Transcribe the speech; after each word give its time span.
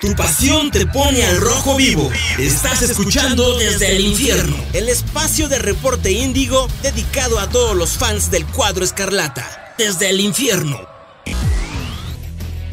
Tu 0.00 0.14
pasión 0.14 0.70
te 0.70 0.86
pone 0.86 1.22
al 1.24 1.36
rojo 1.42 1.76
vivo. 1.76 2.10
Estás 2.38 2.80
escuchando 2.80 3.58
desde 3.58 3.96
el 3.96 4.00
infierno. 4.00 4.56
El 4.72 4.88
espacio 4.88 5.46
de 5.50 5.58
reporte 5.58 6.10
índigo 6.10 6.68
dedicado 6.82 7.38
a 7.38 7.50
todos 7.50 7.76
los 7.76 7.98
fans 7.98 8.30
del 8.30 8.46
cuadro 8.46 8.82
escarlata. 8.82 9.74
Desde 9.76 10.08
el 10.08 10.20
infierno. 10.20 10.78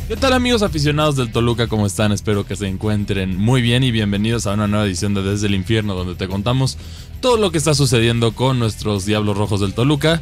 ¿Qué 0.08 0.16
tal 0.16 0.32
amigos 0.32 0.62
aficionados 0.62 1.18
del 1.18 1.34
Toluca? 1.34 1.68
¿Cómo 1.68 1.86
están? 1.86 2.14
Espero 2.14 2.46
que 2.46 2.56
se 2.56 2.68
encuentren 2.68 3.36
muy 3.38 3.62
bien 3.62 3.84
y 3.84 3.92
bienvenidos 3.92 4.48
a 4.48 4.54
una 4.54 4.68
nueva 4.68 4.86
edición 4.86 5.14
de 5.14 5.22
Desde 5.22 5.48
el 5.48 5.56
Infierno 5.56 5.96
donde 5.96 6.16
te 6.16 6.30
contamos 6.30 6.78
todo 7.20 7.36
lo 7.36 7.52
que 7.52 7.58
está 7.58 7.76
sucediendo 7.76 8.36
con 8.36 8.58
nuestros 8.58 9.06
Diablos 9.06 9.36
Rojos 9.36 9.60
del 9.60 9.74
Toluca 9.74 10.22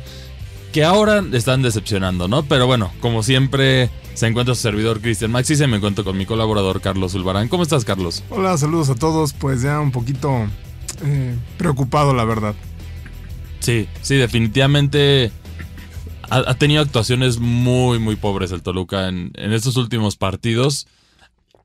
que 0.71 0.83
ahora 0.83 1.23
están 1.33 1.61
decepcionando, 1.61 2.27
¿no? 2.27 2.45
Pero 2.45 2.65
bueno, 2.65 2.91
como 2.99 3.21
siempre 3.21 3.91
se 4.15 4.27
encuentra 4.27 4.55
su 4.55 4.61
servidor 4.61 5.01
Cristian 5.01 5.31
Maxi 5.31 5.61
y 5.61 5.67
me 5.67 5.77
encuentro 5.77 6.03
con 6.03 6.17
mi 6.17 6.25
colaborador 6.25 6.81
Carlos 6.81 7.13
Ulbarán. 7.13 7.49
¿Cómo 7.49 7.63
estás 7.63 7.85
Carlos? 7.85 8.23
Hola, 8.29 8.57
saludos 8.57 8.89
a 8.89 8.95
todos, 8.95 9.33
pues 9.33 9.61
ya 9.61 9.79
un 9.79 9.91
poquito 9.91 10.47
eh, 11.03 11.35
preocupado 11.57 12.13
la 12.13 12.23
verdad. 12.23 12.55
Sí, 13.59 13.87
sí, 14.01 14.15
definitivamente 14.15 15.31
ha, 16.29 16.53
tenido 16.55 16.81
actuaciones 16.81 17.39
muy, 17.39 17.99
muy 17.99 18.15
pobres 18.15 18.51
el 18.51 18.61
Toluca 18.61 19.09
en, 19.09 19.31
estos 19.35 19.75
últimos 19.75 20.15
partidos. 20.15 20.87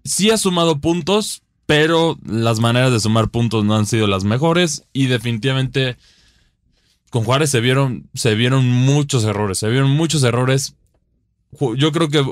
Sí 0.04 0.30
ha 0.30 0.37
sumado 0.37 0.80
puntos, 0.80 1.42
pero 1.66 2.18
las 2.26 2.59
maneras 2.59 2.90
de 2.90 3.01
sumar 3.01 3.28
puntos 3.28 3.64
no 3.64 3.76
han 3.76 3.87
sido 3.87 4.06
las 4.06 4.24
mejores 4.24 4.84
y 4.92 5.06
definitivamente 5.06 5.96
con 7.10 7.24
Juárez 7.24 7.51
se 7.51 7.60
vieron, 7.60 8.09
se 8.14 8.34
vieron 8.34 8.66
muchos 8.68 9.24
errores, 9.24 9.59
se 9.59 9.68
vieron 9.68 9.90
muchos 9.90 10.23
errores. 10.24 10.74
Yo 11.77 11.92
creo 11.92 12.09
que 12.09 12.24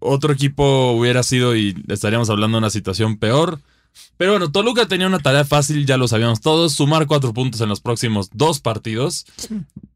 otro 0.00 0.32
equipo 0.32 0.92
hubiera 0.92 1.22
sido 1.22 1.56
y 1.56 1.74
estaríamos 1.88 2.28
hablando 2.30 2.56
de 2.56 2.60
una 2.60 2.70
situación 2.70 3.18
peor. 3.18 3.60
Pero 4.16 4.32
bueno, 4.32 4.50
Toluca 4.50 4.86
tenía 4.86 5.06
una 5.06 5.20
tarea 5.20 5.44
fácil, 5.44 5.86
ya 5.86 5.96
lo 5.96 6.08
sabíamos 6.08 6.40
todos, 6.40 6.72
sumar 6.72 7.06
cuatro 7.06 7.32
puntos 7.32 7.60
en 7.60 7.68
los 7.68 7.80
próximos 7.80 8.30
dos 8.32 8.60
partidos. 8.60 9.26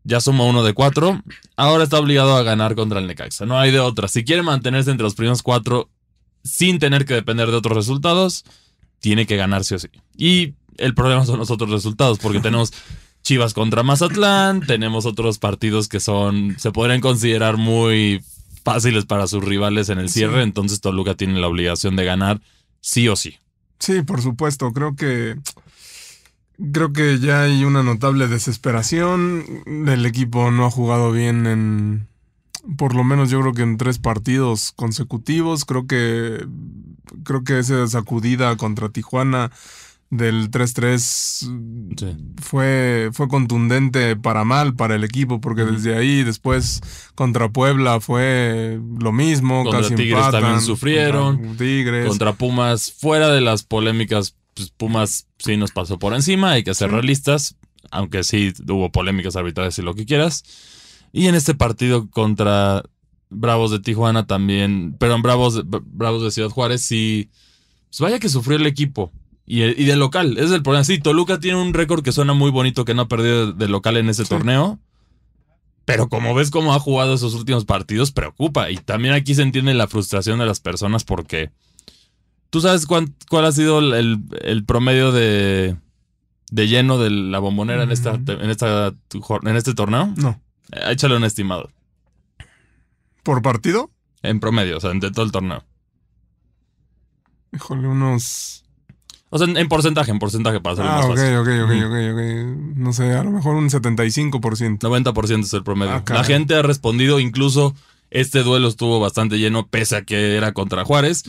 Ya 0.04 0.20
suma 0.20 0.44
uno 0.44 0.62
de 0.62 0.74
cuatro. 0.74 1.20
Ahora 1.56 1.84
está 1.84 1.98
obligado 1.98 2.36
a 2.36 2.42
ganar 2.42 2.74
contra 2.74 3.00
el 3.00 3.06
Necaxa. 3.06 3.46
No 3.46 3.58
hay 3.58 3.72
de 3.72 3.80
otra. 3.80 4.08
Si 4.08 4.24
quiere 4.24 4.42
mantenerse 4.42 4.90
entre 4.90 5.04
los 5.04 5.14
primeros 5.14 5.42
cuatro 5.42 5.90
sin 6.44 6.78
tener 6.78 7.04
que 7.04 7.14
depender 7.14 7.50
de 7.50 7.56
otros 7.56 7.76
resultados, 7.76 8.44
tiene 9.00 9.26
que 9.26 9.36
ganar 9.36 9.64
sí 9.64 9.74
o 9.74 9.78
sí. 9.78 9.88
Y 10.16 10.54
el 10.78 10.94
problema 10.94 11.26
son 11.26 11.38
los 11.38 11.50
otros 11.50 11.70
resultados, 11.70 12.18
porque 12.18 12.40
tenemos 12.40 12.72
Chivas 13.22 13.52
contra 13.52 13.82
Mazatlán, 13.82 14.60
tenemos 14.60 15.04
otros 15.04 15.38
partidos 15.38 15.88
que 15.88 16.00
son, 16.00 16.56
se 16.58 16.70
podrían 16.70 17.00
considerar 17.00 17.56
muy 17.56 18.22
fáciles 18.58 19.04
para 19.04 19.26
sus 19.26 19.44
rivales 19.44 19.88
en 19.88 19.98
el 19.98 20.08
cierre, 20.08 20.42
entonces 20.42 20.80
Toluca 20.80 21.14
tiene 21.14 21.40
la 21.40 21.48
obligación 21.48 21.96
de 21.96 22.04
ganar 22.04 22.40
sí 22.80 23.08
o 23.08 23.16
sí. 23.16 23.36
Sí, 23.78 24.02
por 24.02 24.22
supuesto. 24.22 24.72
Creo 24.72 24.96
que. 24.96 25.36
Creo 26.72 26.92
que 26.92 27.20
ya 27.20 27.42
hay 27.42 27.64
una 27.64 27.82
notable 27.82 28.26
desesperación. 28.26 29.44
El 29.66 30.04
equipo 30.06 30.50
no 30.50 30.66
ha 30.66 30.70
jugado 30.70 31.12
bien 31.12 31.46
en. 31.46 32.08
Por 32.76 32.94
lo 32.94 33.04
menos 33.04 33.30
yo 33.30 33.40
creo 33.40 33.54
que 33.54 33.62
en 33.62 33.78
tres 33.78 33.98
partidos 33.98 34.72
consecutivos. 34.72 35.64
Creo 35.64 35.86
que. 35.86 36.46
Creo 37.24 37.44
que 37.44 37.58
esa 37.58 37.86
sacudida 37.86 38.56
contra 38.56 38.90
Tijuana 38.90 39.50
del 40.10 40.50
3-3 40.50 42.34
fue, 42.40 43.10
fue 43.12 43.28
contundente 43.28 44.16
para 44.16 44.44
mal 44.44 44.74
para 44.74 44.94
el 44.94 45.04
equipo, 45.04 45.40
porque 45.40 45.64
desde 45.64 45.96
ahí 45.96 46.24
después 46.24 46.80
contra 47.14 47.50
Puebla 47.50 48.00
fue 48.00 48.80
lo 48.98 49.12
mismo. 49.12 49.64
Contra 49.64 49.94
Tigres 49.94 50.30
también 50.30 50.60
sufrieron. 50.60 51.36
Contra, 51.36 51.56
Tigres. 51.58 52.08
contra 52.08 52.32
Pumas, 52.32 52.92
fuera 52.92 53.28
de 53.30 53.40
las 53.42 53.64
polémicas, 53.64 54.34
pues 54.54 54.70
Pumas 54.70 55.26
sí 55.38 55.56
nos 55.56 55.72
pasó 55.72 55.98
por 55.98 56.14
encima, 56.14 56.52
hay 56.52 56.64
que 56.64 56.74
ser 56.74 56.90
realistas, 56.90 57.56
aunque 57.90 58.24
sí 58.24 58.52
hubo 58.66 58.90
polémicas 58.90 59.36
arbitrales 59.36 59.78
y 59.78 59.82
lo 59.82 59.94
que 59.94 60.06
quieras. 60.06 60.42
Y 61.12 61.26
en 61.26 61.34
este 61.34 61.54
partido 61.54 62.08
contra 62.10 62.82
Bravos 63.30 63.70
de 63.70 63.80
Tijuana 63.80 64.26
también, 64.26 64.96
perdón, 64.98 65.20
Bravos, 65.20 65.62
Bravos 65.66 66.22
de 66.22 66.30
Ciudad 66.30 66.48
Juárez, 66.48 66.82
sí, 66.82 67.28
pues 67.90 68.00
vaya 68.00 68.18
que 68.18 68.30
sufrió 68.30 68.56
el 68.56 68.66
equipo. 68.66 69.12
Y, 69.50 69.62
y 69.62 69.86
de 69.86 69.96
local, 69.96 70.32
ese 70.36 70.44
es 70.44 70.50
el 70.50 70.62
problema. 70.62 70.84
Sí, 70.84 70.98
Toluca 70.98 71.40
tiene 71.40 71.56
un 71.56 71.72
récord 71.72 72.04
que 72.04 72.12
suena 72.12 72.34
muy 72.34 72.50
bonito 72.50 72.84
que 72.84 72.92
no 72.92 73.02
ha 73.02 73.08
perdido 73.08 73.50
de, 73.50 73.66
local 73.66 73.96
en 73.96 74.10
ese 74.10 74.26
torneo. 74.26 74.78
Pero 75.86 76.10
como 76.10 76.34
ves 76.34 76.50
cómo 76.50 76.74
ha 76.74 76.78
jugado 76.78 77.14
esos 77.14 77.32
últimos 77.32 77.64
partidos, 77.64 78.12
preocupa. 78.12 78.70
Y 78.70 78.76
también 78.76 79.14
aquí 79.14 79.34
se 79.34 79.40
entiende 79.40 79.72
la 79.72 79.88
frustración 79.88 80.38
de 80.38 80.44
las 80.44 80.60
personas 80.60 81.04
porque... 81.04 81.50
¿Tú 82.50 82.60
sabes 82.60 82.84
cuál 82.86 83.14
ha 83.44 83.52
sido 83.52 83.78
el, 83.78 84.64
promedio 84.66 85.12
de, 85.12 85.76
de, 86.50 86.68
lleno 86.68 86.98
de 86.98 87.08
la 87.08 87.38
bombonera 87.38 87.82
en, 87.82 87.90
esta, 87.90 88.14
en, 88.14 88.50
esta, 88.50 88.92
en 89.42 89.56
este 89.56 89.72
torneo? 89.72 90.12
No. 90.16 90.40
Eh, 90.72 90.92
échale 90.92 91.16
un 91.16 91.24
estimado. 91.24 91.70
¿Por 93.22 93.40
partido? 93.40 93.90
En 94.22 94.40
promedio, 94.40 94.76
o 94.76 94.80
sea, 94.80 94.92
de 94.92 95.10
todo 95.10 95.24
el 95.24 95.32
torneo. 95.32 95.64
Híjole, 97.52 97.88
unos 97.88 98.64
o 99.30 99.38
sea, 99.38 99.46
en 99.46 99.68
porcentaje, 99.68 100.10
en 100.10 100.18
porcentaje 100.18 100.60
para 100.60 100.74
hacerlo 100.74 100.90
ah, 100.90 100.96
más 100.96 101.06
fácil. 101.08 101.36
ok, 101.36 101.48
ok, 101.64 101.70
ok, 101.86 101.96
ok. 102.12 102.76
No 102.76 102.92
sé, 102.92 103.12
a 103.14 103.22
lo 103.22 103.30
mejor 103.30 103.56
un 103.56 103.68
75%. 103.68 104.78
90% 104.78 105.44
es 105.44 105.52
el 105.52 105.62
promedio. 105.62 105.92
Ah, 105.94 106.02
la 106.08 106.24
gente 106.24 106.54
ha 106.54 106.62
respondido, 106.62 107.20
incluso 107.20 107.74
este 108.10 108.42
duelo 108.42 108.68
estuvo 108.68 109.00
bastante 109.00 109.38
lleno, 109.38 109.66
pese 109.66 109.96
a 109.96 110.02
que 110.02 110.36
era 110.36 110.52
contra 110.52 110.84
Juárez. 110.84 111.24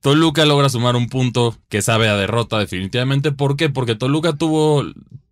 Toluca 0.00 0.44
logra 0.44 0.68
sumar 0.68 0.94
un 0.94 1.08
punto 1.08 1.56
que 1.68 1.82
sabe 1.82 2.08
a 2.08 2.16
derrota 2.16 2.58
definitivamente. 2.58 3.32
¿Por 3.32 3.56
qué? 3.56 3.68
Porque 3.68 3.96
Toluca 3.96 4.34
tuvo, 4.34 4.84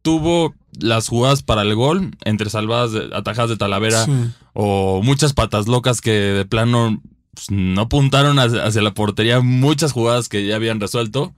tuvo 0.03 0.55
las 0.81 1.09
jugadas 1.09 1.45
para 1.45 1.63
el 1.63 1.75
gol, 1.77 2.11
entre 2.25 2.51
salvadas, 2.51 2.93
de, 2.93 3.11
atajadas 3.15 3.51
de 3.51 3.57
Talavera 3.57 4.07
o 4.55 5.03
muchas 5.05 5.35
patas 5.35 5.69
locas 5.69 6.01
que 6.01 6.11
de 6.11 6.45
plano 6.45 7.01
pues, 7.33 7.51
no 7.51 7.83
apuntaron 7.83 8.41
hacia 8.41 8.83
la 8.83 8.93
portería. 8.93 9.41
Muchas 9.41 9.93
jugadas 9.93 10.29
que 10.29 10.45
ya 10.45 10.57
habían 10.57 10.81
resuelto. 10.81 11.33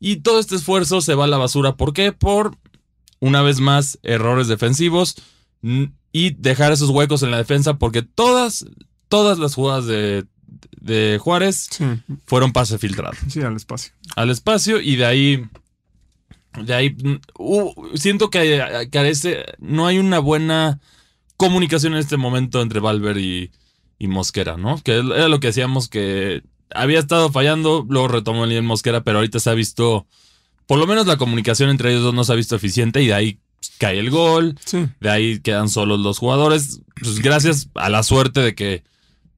Y 0.00 0.16
todo 0.16 0.38
este 0.38 0.56
esfuerzo 0.56 1.00
se 1.00 1.14
va 1.14 1.24
a 1.24 1.28
la 1.28 1.38
basura. 1.38 1.76
¿Por 1.76 1.92
qué? 1.92 2.12
Por, 2.12 2.56
una 3.20 3.42
vez 3.42 3.60
más, 3.60 3.98
errores 4.02 4.48
defensivos 4.48 5.16
y 6.12 6.30
dejar 6.34 6.72
esos 6.72 6.90
huecos 6.90 7.22
en 7.22 7.30
la 7.30 7.38
defensa 7.38 7.74
porque 7.78 8.02
todas, 8.02 8.66
todas 9.08 9.38
las 9.38 9.54
jugadas 9.54 9.86
de, 9.86 10.24
de 10.80 11.18
Juárez 11.20 11.68
fueron 12.26 12.52
pase 12.52 12.78
filtrado. 12.78 13.16
Sí, 13.28 13.40
al 13.40 13.56
espacio. 13.56 13.92
Al 14.16 14.30
espacio 14.30 14.80
y 14.80 14.96
de 14.96 15.06
ahí... 15.06 15.44
De 16.62 16.74
ahí 16.74 16.96
uh, 17.38 17.72
siento 17.94 18.30
que 18.30 18.88
carece, 18.90 19.44
no 19.58 19.86
hay 19.86 19.98
una 19.98 20.18
buena 20.18 20.80
comunicación 21.36 21.92
en 21.92 22.00
este 22.00 22.16
momento 22.16 22.62
entre 22.62 22.80
Valver 22.80 23.18
y, 23.18 23.52
y 23.98 24.08
Mosquera, 24.08 24.56
¿no? 24.56 24.82
Que 24.82 24.96
era 24.96 25.28
lo 25.28 25.40
que 25.40 25.48
decíamos 25.48 25.88
que 25.88 26.42
había 26.74 26.98
estado 26.98 27.30
fallando, 27.30 27.86
luego 27.88 28.08
retomó 28.08 28.44
el 28.44 28.62
Mosquera, 28.62 29.02
pero 29.02 29.18
ahorita 29.18 29.40
se 29.40 29.50
ha 29.50 29.54
visto, 29.54 30.06
por 30.66 30.78
lo 30.78 30.86
menos 30.86 31.06
la 31.06 31.16
comunicación 31.16 31.70
entre 31.70 31.90
ellos 31.90 32.02
dos 32.02 32.14
no 32.14 32.24
se 32.24 32.32
ha 32.32 32.36
visto 32.36 32.56
eficiente 32.56 33.02
y 33.02 33.06
de 33.06 33.14
ahí 33.14 33.38
cae 33.78 33.98
el 33.98 34.10
gol, 34.10 34.56
de 35.00 35.10
ahí 35.10 35.40
quedan 35.40 35.68
solos 35.68 36.00
los 36.00 36.18
jugadores, 36.18 36.80
pues 37.00 37.20
gracias 37.20 37.68
a 37.74 37.88
la 37.88 38.02
suerte 38.02 38.40
de 38.40 38.54
que 38.54 38.84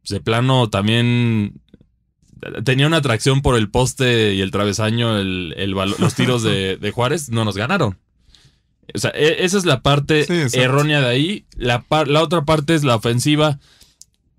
de 0.09 0.21
plano 0.21 0.69
también 0.71 1.61
tenía 2.65 2.87
una 2.87 2.99
atracción 2.99 3.43
por 3.43 3.57
el 3.57 3.71
poste 3.71 4.35
y 4.35 4.41
el 4.41 4.51
travesaño, 4.51 5.19
el, 5.19 5.71
los 5.71 6.15
tiros 6.15 6.43
de, 6.43 6.93
Juárez, 6.95 7.31
no 7.31 7.45
nos 7.45 7.57
ganaron. 7.57 7.99
O 8.93 8.99
sea, 8.99 9.13
e, 9.15 9.45
esa 9.45 9.59
es 9.59 9.65
la 9.65 9.83
parte 9.83 10.27
errónea 10.53 11.01
de 11.01 11.09
ahí. 11.09 11.45
La, 11.57 11.85
la 12.07 12.23
otra 12.23 12.45
parte 12.45 12.75
es 12.75 12.83
la 12.83 12.97
ofensiva 12.97 13.61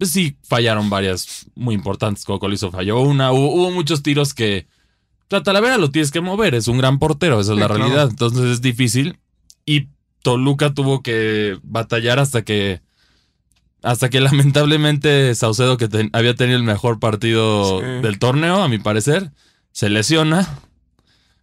pues 0.02 0.14
sí 0.14 0.36
fallaron 0.42 0.90
varias 0.90 1.46
muy 1.54 1.76
importantes. 1.76 2.26
Como 2.26 2.40
Colizo 2.40 2.72
falló 2.72 3.02
una. 3.02 3.32
Hubo, 3.32 3.70
muchos 3.70 4.02
tiros 4.02 4.34
que. 4.34 4.66
La 5.30 5.44
Talavera 5.44 5.78
lo 5.78 5.92
tienes 5.92 6.10
que 6.10 6.22
mover, 6.22 6.56
es 6.56 6.68
un 6.68 6.80
gran 6.80 6.98
portero, 6.98 7.40
esa 7.40 7.54
es 7.54 7.60
la 7.60 7.68
realidad. 7.68 8.08
Entonces 8.10 8.46
es 8.46 8.62
difícil. 8.62 9.20
Y 9.64 9.90
Toluca 10.24 10.74
tuvo 10.74 11.04
que 11.04 11.60
batallar 11.62 12.18
hasta 12.18 12.42
que. 12.42 12.82
Hasta 13.84 14.10
que 14.10 14.22
lamentablemente 14.22 15.36
Saucedo, 15.36 15.78
que 15.78 15.88
había 16.14 16.34
tenido 16.34 16.58
el 16.58 16.64
mejor 16.64 17.00
partido 17.00 17.80
del 17.80 18.18
torneo, 18.18 18.64
a 18.64 18.70
mi 18.70 18.80
parecer, 18.80 19.32
se 19.72 19.92
lesiona. 19.92 20.50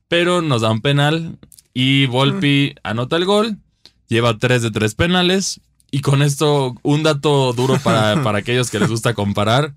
Pero 0.09 0.43
nos 0.43 0.63
da 0.63 0.73
un 0.73 0.81
penal. 0.81 1.39
Y 1.73 2.07
Volpi 2.07 2.75
anota 2.83 3.15
el 3.15 3.25
gol. 3.25 3.59
Lleva 4.09 4.37
tres 4.37 4.63
de 4.63 4.73
tres 4.73 4.97
penales. 4.97 5.61
Y 5.91 6.01
con 6.01 6.23
esto, 6.23 6.75
un 6.83 7.03
dato 7.03 7.53
duro 7.53 7.79
para, 7.83 8.23
para 8.25 8.39
aquellos 8.39 8.71
que 8.71 8.79
les 8.79 8.91
gusta 8.91 9.15
comparar. 9.15 9.75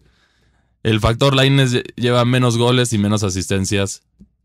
El 0.83 0.99
factor 0.99 1.35
Laines 1.35 1.83
lleva 1.95 2.25
menos 2.25 2.57
goles 2.57 2.91
y 2.93 2.97
menos 2.97 3.23
asistencias 3.23 4.01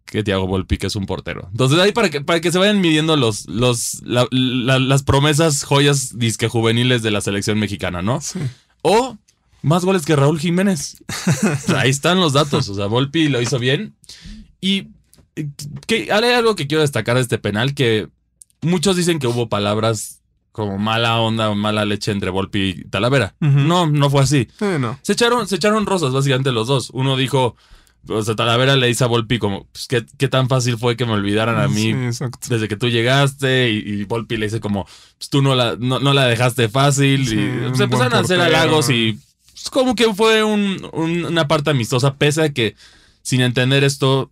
que 0.06 0.22
Thiago 0.22 0.46
Volpi, 0.46 0.78
que 0.78 0.86
es 0.86 0.96
un 0.96 1.06
portero. 1.06 1.48
Entonces, 1.50 1.78
ahí 1.78 1.92
para 1.92 2.10
que, 2.10 2.20
para 2.20 2.40
que 2.40 2.52
se 2.52 2.58
vayan 2.58 2.80
midiendo 2.80 3.16
los, 3.16 3.46
los, 3.48 4.02
las 4.04 5.02
promesas, 5.02 5.64
joyas 5.64 6.16
disque 6.16 6.48
juveniles 6.48 7.02
de 7.02 7.10
la 7.10 7.20
selección 7.20 7.58
mexicana, 7.58 8.02
¿no? 8.02 8.20
O 8.82 9.18
más 9.62 9.84
goles 9.84 10.04
que 10.04 10.14
Raúl 10.14 10.38
Jiménez. 10.38 11.02
Ahí 11.76 11.90
están 11.90 12.20
los 12.20 12.32
datos. 12.32 12.68
O 12.68 12.74
sea, 12.74 12.86
Volpi 12.86 13.28
lo 13.28 13.40
hizo 13.40 13.58
bien. 13.58 13.96
Y 14.60 14.88
eh, 15.34 15.48
que, 15.86 16.12
hay 16.12 16.32
algo 16.32 16.54
que 16.54 16.68
quiero 16.68 16.82
destacar 16.82 17.16
de 17.16 17.22
este 17.22 17.38
penal, 17.38 17.74
que 17.74 18.08
muchos 18.62 18.96
dicen 18.96 19.18
que 19.18 19.26
hubo 19.26 19.48
palabras 19.48 20.20
como 20.56 20.78
mala 20.78 21.20
onda 21.20 21.50
o 21.50 21.54
mala 21.54 21.84
leche 21.84 22.10
entre 22.12 22.30
Volpi 22.30 22.58
y 22.78 22.84
Talavera. 22.88 23.34
No, 23.40 23.86
no 23.86 24.08
fue 24.08 24.22
así. 24.22 24.48
Sí, 24.58 24.64
no. 24.80 24.98
Se 25.02 25.12
echaron, 25.12 25.46
se 25.46 25.56
echaron 25.56 25.84
rosas 25.84 26.14
básicamente 26.14 26.50
los 26.50 26.66
dos. 26.66 26.88
Uno 26.94 27.14
dijo, 27.18 27.56
o 28.08 28.22
sea, 28.22 28.34
Talavera 28.36 28.74
le 28.74 28.86
dice 28.86 29.04
a 29.04 29.06
Volpi 29.06 29.38
como, 29.38 29.66
pues, 29.70 29.86
¿qué, 29.86 30.06
qué 30.16 30.28
tan 30.28 30.48
fácil 30.48 30.78
fue 30.78 30.96
que 30.96 31.04
me 31.04 31.12
olvidaran 31.12 31.58
a 31.60 31.68
mí 31.68 31.92
Sí, 32.12 32.24
desde 32.48 32.68
que 32.68 32.76
tú 32.76 32.88
llegaste 32.88 33.70
y, 33.70 33.76
y 33.78 34.04
Volpi 34.04 34.38
le 34.38 34.46
dice 34.46 34.60
como, 34.60 34.86
pues 35.18 35.28
tú 35.28 35.42
no 35.42 35.54
la, 35.54 35.76
no, 35.78 36.00
no 36.00 36.14
la 36.14 36.24
dejaste 36.26 36.70
fácil 36.70 37.28
Sí, 37.28 37.34
y 37.34 37.76
se 37.76 37.84
empezaron 37.84 38.14
a 38.14 38.20
hacer 38.20 38.40
halagos 38.40 38.88
y 38.88 39.18
pues, 39.52 39.68
como 39.70 39.94
que 39.94 40.14
fue 40.14 40.42
un- 40.42 40.88
un- 40.94 41.26
una 41.26 41.46
parte 41.48 41.68
amistosa, 41.68 42.14
pese 42.14 42.42
a 42.42 42.52
que 42.52 42.74
sin 43.20 43.42
entender 43.42 43.84
esto 43.84 44.30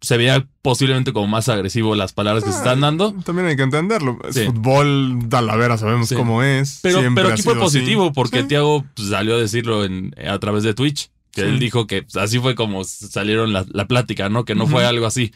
se 0.00 0.16
veía 0.16 0.46
posiblemente 0.62 1.12
como 1.12 1.26
más 1.26 1.48
agresivo 1.48 1.94
las 1.94 2.12
palabras 2.12 2.44
que 2.44 2.50
se 2.52 2.58
están 2.58 2.80
dando. 2.80 3.12
También 3.24 3.48
hay 3.48 3.56
que 3.56 3.62
entenderlo. 3.62 4.18
Es 4.28 4.44
fútbol, 4.46 5.18
Talavera, 5.28 5.78
sabemos 5.78 6.08
Sí. 6.08 6.14
cómo 6.14 6.42
es. 6.42 6.80
Pero, 6.82 7.00
pero 7.14 7.28
aquí 7.28 7.42
fue 7.42 7.54
así. 7.54 7.60
positivo 7.62 8.12
porque 8.12 8.42
Sí. 8.42 8.48
Tiago 8.48 8.84
pues, 8.94 9.08
salió 9.08 9.34
a 9.36 9.38
decirlo 9.38 9.84
en, 9.84 10.14
a 10.28 10.38
través 10.38 10.62
de 10.62 10.74
Twitch. 10.74 11.10
Que 11.32 11.42
él 11.42 11.58
dijo 11.58 11.86
que 11.86 12.02
pues, 12.02 12.16
así 12.16 12.38
fue 12.38 12.54
como 12.54 12.82
salieron 12.84 13.52
la, 13.52 13.66
la 13.70 13.86
plática, 13.86 14.28
¿no? 14.30 14.44
Que 14.46 14.54
no 14.54 14.66
fue 14.66 14.86
algo 14.86 15.04
así. 15.06 15.32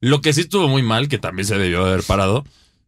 Lo 0.00 0.20
que 0.20 0.32
sí 0.34 0.42
estuvo 0.42 0.68
muy 0.68 0.82
mal, 0.82 1.08
que 1.08 1.18
también 1.18 1.46
se 1.46 1.56
debió 1.56 1.84
haber 1.86 2.02
parado, 2.02 2.44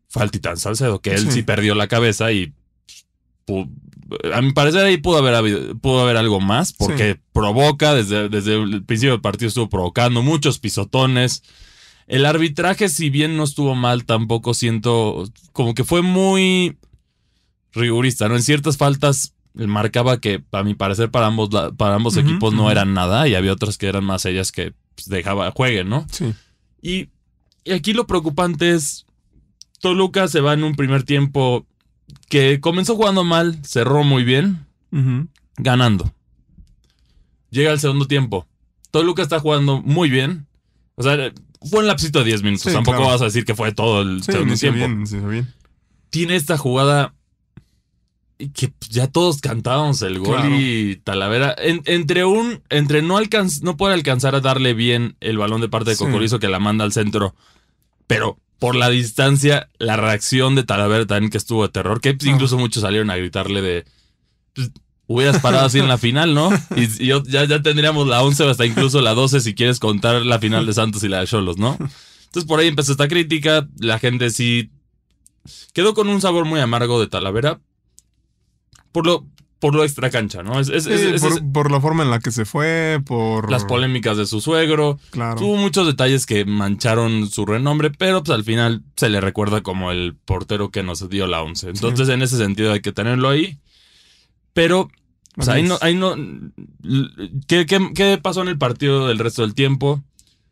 fue 0.08 0.22
al 0.22 0.30
Titán 0.30 0.58
Salcedo, 0.58 1.00
que 1.00 1.14
él 1.14 1.30
sí, 1.30 1.42
perdió 1.42 1.74
la 1.74 1.86
cabeza 1.88 2.30
y 2.32 2.52
pu- 3.46 3.70
a 4.32 4.40
mi 4.42 4.52
parecer 4.52 4.84
ahí 4.84 4.96
pudo 4.98 5.18
haber 5.18 5.34
habido- 5.34 5.76
pudo 5.78 6.00
haber 6.00 6.16
algo 6.16 6.40
más, 6.40 6.72
porque 6.72 7.20
provoca, 7.32 7.94
desde, 7.94 8.28
desde 8.28 8.54
el 8.62 8.84
principio 8.84 9.12
del 9.12 9.20
partido 9.20 9.48
estuvo 9.48 9.68
provocando 9.68 10.22
muchos 10.22 10.58
pisotones. 10.58 11.42
El 12.06 12.26
arbitraje, 12.26 12.88
si 12.88 13.10
bien 13.10 13.36
no 13.36 13.44
estuvo 13.44 13.74
mal, 13.74 14.04
tampoco 14.04 14.54
siento 14.54 15.24
como 15.52 15.74
que 15.74 15.84
fue 15.84 16.02
muy 16.02 16.76
rigurista, 17.72 18.28
¿no? 18.28 18.36
En 18.36 18.42
ciertas 18.42 18.76
faltas 18.76 19.34
marcaba 19.54 20.18
que, 20.20 20.42
a 20.52 20.62
mi 20.62 20.74
parecer, 20.74 21.10
para 21.10 21.26
ambos, 21.26 21.50
para 21.76 21.94
ambos 21.94 22.16
equipos 22.16 22.54
no 22.54 22.70
eran 22.70 22.94
nada 22.94 23.28
y 23.28 23.34
había 23.34 23.52
otras 23.52 23.76
que 23.78 23.86
eran 23.86 24.04
más 24.04 24.24
ellas 24.24 24.50
que 24.52 24.72
pues, 24.94 25.08
dejaba, 25.08 25.50
jueguen, 25.52 25.88
¿no? 25.90 26.06
Sí. 26.10 26.32
Y, 26.80 27.08
y 27.64 27.72
aquí 27.72 27.92
lo 27.92 28.06
preocupante 28.06 28.72
es, 28.72 29.06
Toluca 29.80 30.28
se 30.28 30.40
va 30.40 30.52
en 30.54 30.64
un 30.64 30.74
primer 30.74 31.02
tiempo 31.04 31.66
que 32.28 32.60
comenzó 32.60 32.96
jugando 32.96 33.24
mal, 33.24 33.58
cerró 33.64 34.04
muy 34.04 34.24
bien, 34.24 34.66
ganando. 35.56 36.12
Llega 37.50 37.72
el 37.72 37.80
segundo 37.80 38.06
tiempo. 38.06 38.46
Toluca 38.90 39.22
está 39.22 39.38
jugando 39.40 39.80
muy 39.82 40.10
bien. 40.10 40.46
O 40.94 41.02
sea, 41.02 41.32
fue 41.68 41.80
un 41.80 41.86
lapsito 41.86 42.20
de 42.20 42.26
10 42.26 42.42
minutos. 42.42 42.64
Sí, 42.64 42.72
Tampoco 42.72 42.98
claro. 42.98 43.12
vas 43.12 43.22
a 43.22 43.26
decir 43.26 43.44
que 43.44 43.54
fue 43.54 43.72
todo 43.72 44.02
el 44.02 44.22
Sí, 44.22 44.32
segundo 44.32 44.54
tiempo. 44.54 44.76
bien, 44.78 45.04
bien. 45.30 45.54
Tiene 46.10 46.36
esta 46.36 46.56
jugada 46.58 47.14
que 48.54 48.72
ya 48.90 49.06
todos 49.06 49.40
cantábamos 49.40 50.02
el 50.02 50.18
gol 50.18 50.36
Claro. 50.40 50.56
y 50.58 50.96
Talavera. 51.04 51.54
en- 51.56 51.82
entre 51.86 52.24
un. 52.24 52.60
Entre 52.70 53.00
no 53.02 53.16
alcanz, 53.16 53.62
no 53.62 53.76
poder 53.76 53.94
alcanzar 53.94 54.34
a 54.34 54.40
darle 54.40 54.74
bien 54.74 55.16
el 55.20 55.38
balón 55.38 55.60
de 55.60 55.68
parte 55.68 55.90
de 55.90 55.96
Sí. 55.96 56.04
Cocorizo 56.04 56.38
que 56.40 56.48
la 56.48 56.58
manda 56.58 56.84
al 56.84 56.92
centro. 56.92 57.34
Pero 58.08 58.38
por 58.62 58.76
la 58.76 58.88
distancia, 58.88 59.68
la 59.78 59.96
reacción 59.96 60.54
de 60.54 60.62
Talavera 60.62 61.04
también 61.06 61.30
que 61.30 61.38
estuvo 61.38 61.62
de 61.64 61.68
terror. 61.68 62.00
Que 62.00 62.14
pues, 62.14 62.30
incluso 62.30 62.56
muchos 62.56 62.82
salieron 62.82 63.10
a 63.10 63.16
gritarle 63.16 63.60
de. 63.60 63.84
pues, 64.54 64.70
hubieras 65.08 65.40
parado 65.42 65.66
así 65.66 65.78
en 65.80 65.88
la 65.88 65.98
final, 65.98 66.32
¿no? 66.32 66.48
Y, 66.76 66.84
y 67.02 67.06
yo- 67.08 67.22
ya, 67.24 67.44
ya 67.44 67.60
tendríamos 67.60 68.06
la 68.06 68.22
11 68.22 68.44
o 68.44 68.50
hasta 68.50 68.64
incluso 68.64 69.00
la 69.02 69.14
12 69.14 69.40
si 69.40 69.54
quieres 69.54 69.78
contar 69.80 70.24
la 70.24 70.38
final 70.38 70.64
de 70.64 70.72
Santos 70.72 71.02
y 71.04 71.08
la 71.08 71.20
de 71.20 71.26
Cholos, 71.26 71.58
¿no? 71.58 71.76
Entonces 72.26 72.46
por 72.48 72.60
ahí 72.60 72.68
empezó 72.68 72.92
esta 72.92 73.08
crítica. 73.08 73.68
La 73.78 73.98
gente 73.98 74.30
sí 74.30 74.70
quedó 75.74 75.92
con 75.92 76.08
un 76.08 76.20
sabor 76.20 76.44
muy 76.46 76.60
amargo 76.60 77.00
de 77.00 77.08
Talavera. 77.08 77.60
Por 78.92 79.06
lo, 79.06 79.26
por 79.62 79.76
lo 79.76 79.84
extra 79.84 80.10
cancha, 80.10 80.42
¿no? 80.42 80.58
Es, 80.58 80.68
es- 80.68 80.82
Sí, 80.84 80.90
es- 80.92 81.22
es- 81.22 81.40
por, 81.52 81.70
la 81.70 81.80
forma 81.80 82.02
en 82.02 82.10
la 82.10 82.18
que 82.18 82.32
se 82.32 82.44
fue, 82.44 83.00
por 83.06 83.48
las 83.48 83.64
polémicas 83.64 84.16
de 84.16 84.26
su 84.26 84.40
suegro. 84.40 84.98
Claro. 85.10 85.36
Tuvo 85.36 85.56
muchos 85.56 85.86
detalles 85.86 86.26
que 86.26 86.44
mancharon 86.44 87.30
su 87.30 87.46
renombre, 87.46 87.90
pero 87.90 88.24
pues 88.24 88.36
al 88.36 88.42
final 88.42 88.82
se 88.96 89.08
le 89.08 89.20
recuerda 89.20 89.60
como 89.62 89.92
el 89.92 90.16
portero 90.24 90.70
que 90.72 90.82
nos 90.82 91.08
dio 91.08 91.28
la 91.28 91.42
11. 91.42 91.68
Entonces, 91.68 92.08
en 92.08 92.22
ese 92.22 92.36
sentido 92.38 92.72
hay 92.72 92.80
que 92.80 92.90
tenerlo 92.90 93.28
ahí. 93.28 93.58
Pero, 94.52 94.90
pues 95.36 95.48
ahí 95.48 95.62
no, 95.62 95.78
ahí 95.80 95.94
no. 95.94 96.16
¿qué, 97.46 97.64
qué, 97.66 97.90
qué 97.94 98.18
pasó 98.20 98.42
en 98.42 98.48
el 98.48 98.58
partido 98.58 99.06
del 99.06 99.18
resto 99.20 99.42
del 99.42 99.54
tiempo? 99.54 100.02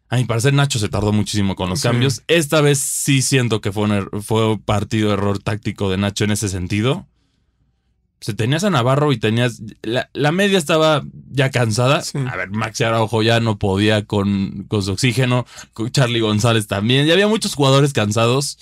A 0.09 0.17
mi 0.19 0.25
parecer, 0.25 0.55
Nacho 0.55 0.79
se 0.79 0.89
tardó 0.89 1.13
muchísimo 1.13 1.57
con 1.57 1.69
los 1.69 1.81
Sí. 1.81 1.89
cambios. 1.89 2.23
Esta 2.29 2.61
vez 2.61 2.79
sí 2.79 3.23
siento 3.23 3.61
que 3.61 3.73
fue 3.73 3.85
un, 3.85 3.91
er- 3.91 4.23
fue 4.23 4.53
un 4.53 4.61
partido 4.61 5.13
error 5.13 5.39
táctico 5.41 5.91
de 5.91 5.97
Nacho 5.99 6.25
en 6.25 6.31
ese 6.31 6.49
sentido. 6.49 7.07
Se 8.21 8.35
tenías 8.35 8.65
a 8.65 8.71
Navarro 8.71 9.13
y 9.13 9.19
tenías. 9.19 9.63
La, 9.83 10.11
la 10.13 10.31
media 10.33 10.59
estaba 10.59 11.03
ya 11.31 11.51
cansada. 11.51 12.03
Sí. 12.03 12.19
A 12.31 12.37
ver, 12.37 12.51
Maxi 12.51 12.85
Araujo 12.85 13.23
ya 13.23 13.41
no 13.41 13.59
podía 13.59 14.05
con, 14.05 14.65
con 14.69 14.83
su 14.83 14.93
oxígeno. 14.93 15.47
Con 15.73 15.91
Charlie 15.91 16.21
González 16.21 16.67
también. 16.67 17.07
Ya 17.07 17.15
había 17.15 17.29
muchos 17.29 17.55
jugadores 17.55 17.93
cansados. 17.95 18.59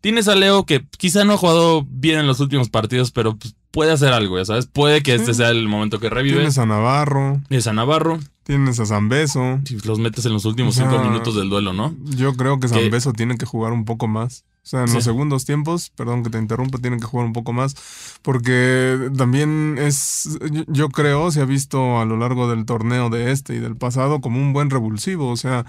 Tienes 0.00 0.28
a 0.28 0.34
Leo 0.36 0.64
que 0.64 0.84
quizá 0.96 1.24
no 1.24 1.34
ha 1.34 1.36
jugado 1.38 1.84
bien 1.88 2.18
en 2.20 2.26
los 2.26 2.40
últimos 2.40 2.68
partidos, 2.68 3.10
pero 3.10 3.36
pues, 3.36 3.54
puede 3.72 3.90
hacer 3.92 4.12
algo, 4.12 4.38
ya 4.38 4.44
sabes. 4.44 4.66
Puede 4.66 5.02
que 5.02 5.14
este 5.14 5.34
Sí. 5.34 5.38
sea 5.38 5.50
el 5.50 5.66
momento 5.68 5.98
que 5.98 6.08
revive. 6.08 6.36
Tienes 6.36 6.58
a 6.58 6.66
Navarro, 6.66 7.40
Tienes 7.48 7.66
a 7.66 7.72
Navarro. 7.72 8.18
tienes 8.44 8.78
a 8.80 8.86
Zambeso. 8.86 9.60
Si 9.64 9.76
los 9.80 9.98
metes 9.98 10.24
en 10.26 10.32
los 10.32 10.44
últimos 10.44 10.76
O 10.76 10.80
sea, 10.80 10.88
cinco 10.90 11.02
minutos 11.04 11.34
del 11.34 11.48
duelo, 11.48 11.72
¿no? 11.72 11.94
Yo 12.16 12.34
creo 12.34 12.60
que 12.60 12.68
Que- 12.68 12.74
Zambeso 12.74 13.12
tiene 13.12 13.36
que 13.36 13.44
jugar 13.46 13.72
un 13.72 13.84
poco 13.84 14.06
más. 14.06 14.44
O 14.68 14.70
sea, 14.70 14.80
en 14.82 14.88
Sí. 14.88 14.94
los 14.96 15.04
segundos 15.04 15.46
tiempos, 15.46 15.90
perdón 15.96 16.22
que 16.22 16.28
te 16.28 16.36
interrumpa, 16.36 16.76
tiene 16.78 16.98
que 16.98 17.06
jugar 17.06 17.24
un 17.24 17.32
poco 17.32 17.54
más. 17.54 17.74
Porque 18.22 19.10
también 19.16 19.76
es, 19.78 20.38
yo- 20.68 20.90
creo, 20.90 21.30
se 21.30 21.40
ha 21.40 21.46
visto 21.46 21.98
a 22.00 22.04
lo 22.04 22.18
largo 22.18 22.50
del 22.50 22.66
torneo 22.66 23.08
de 23.08 23.32
este 23.32 23.54
y 23.54 23.58
del 23.60 23.76
pasado 23.76 24.20
como 24.20 24.38
un 24.38 24.52
buen 24.52 24.68
revulsivo. 24.68 25.30
O 25.30 25.36
sea, 25.38 25.64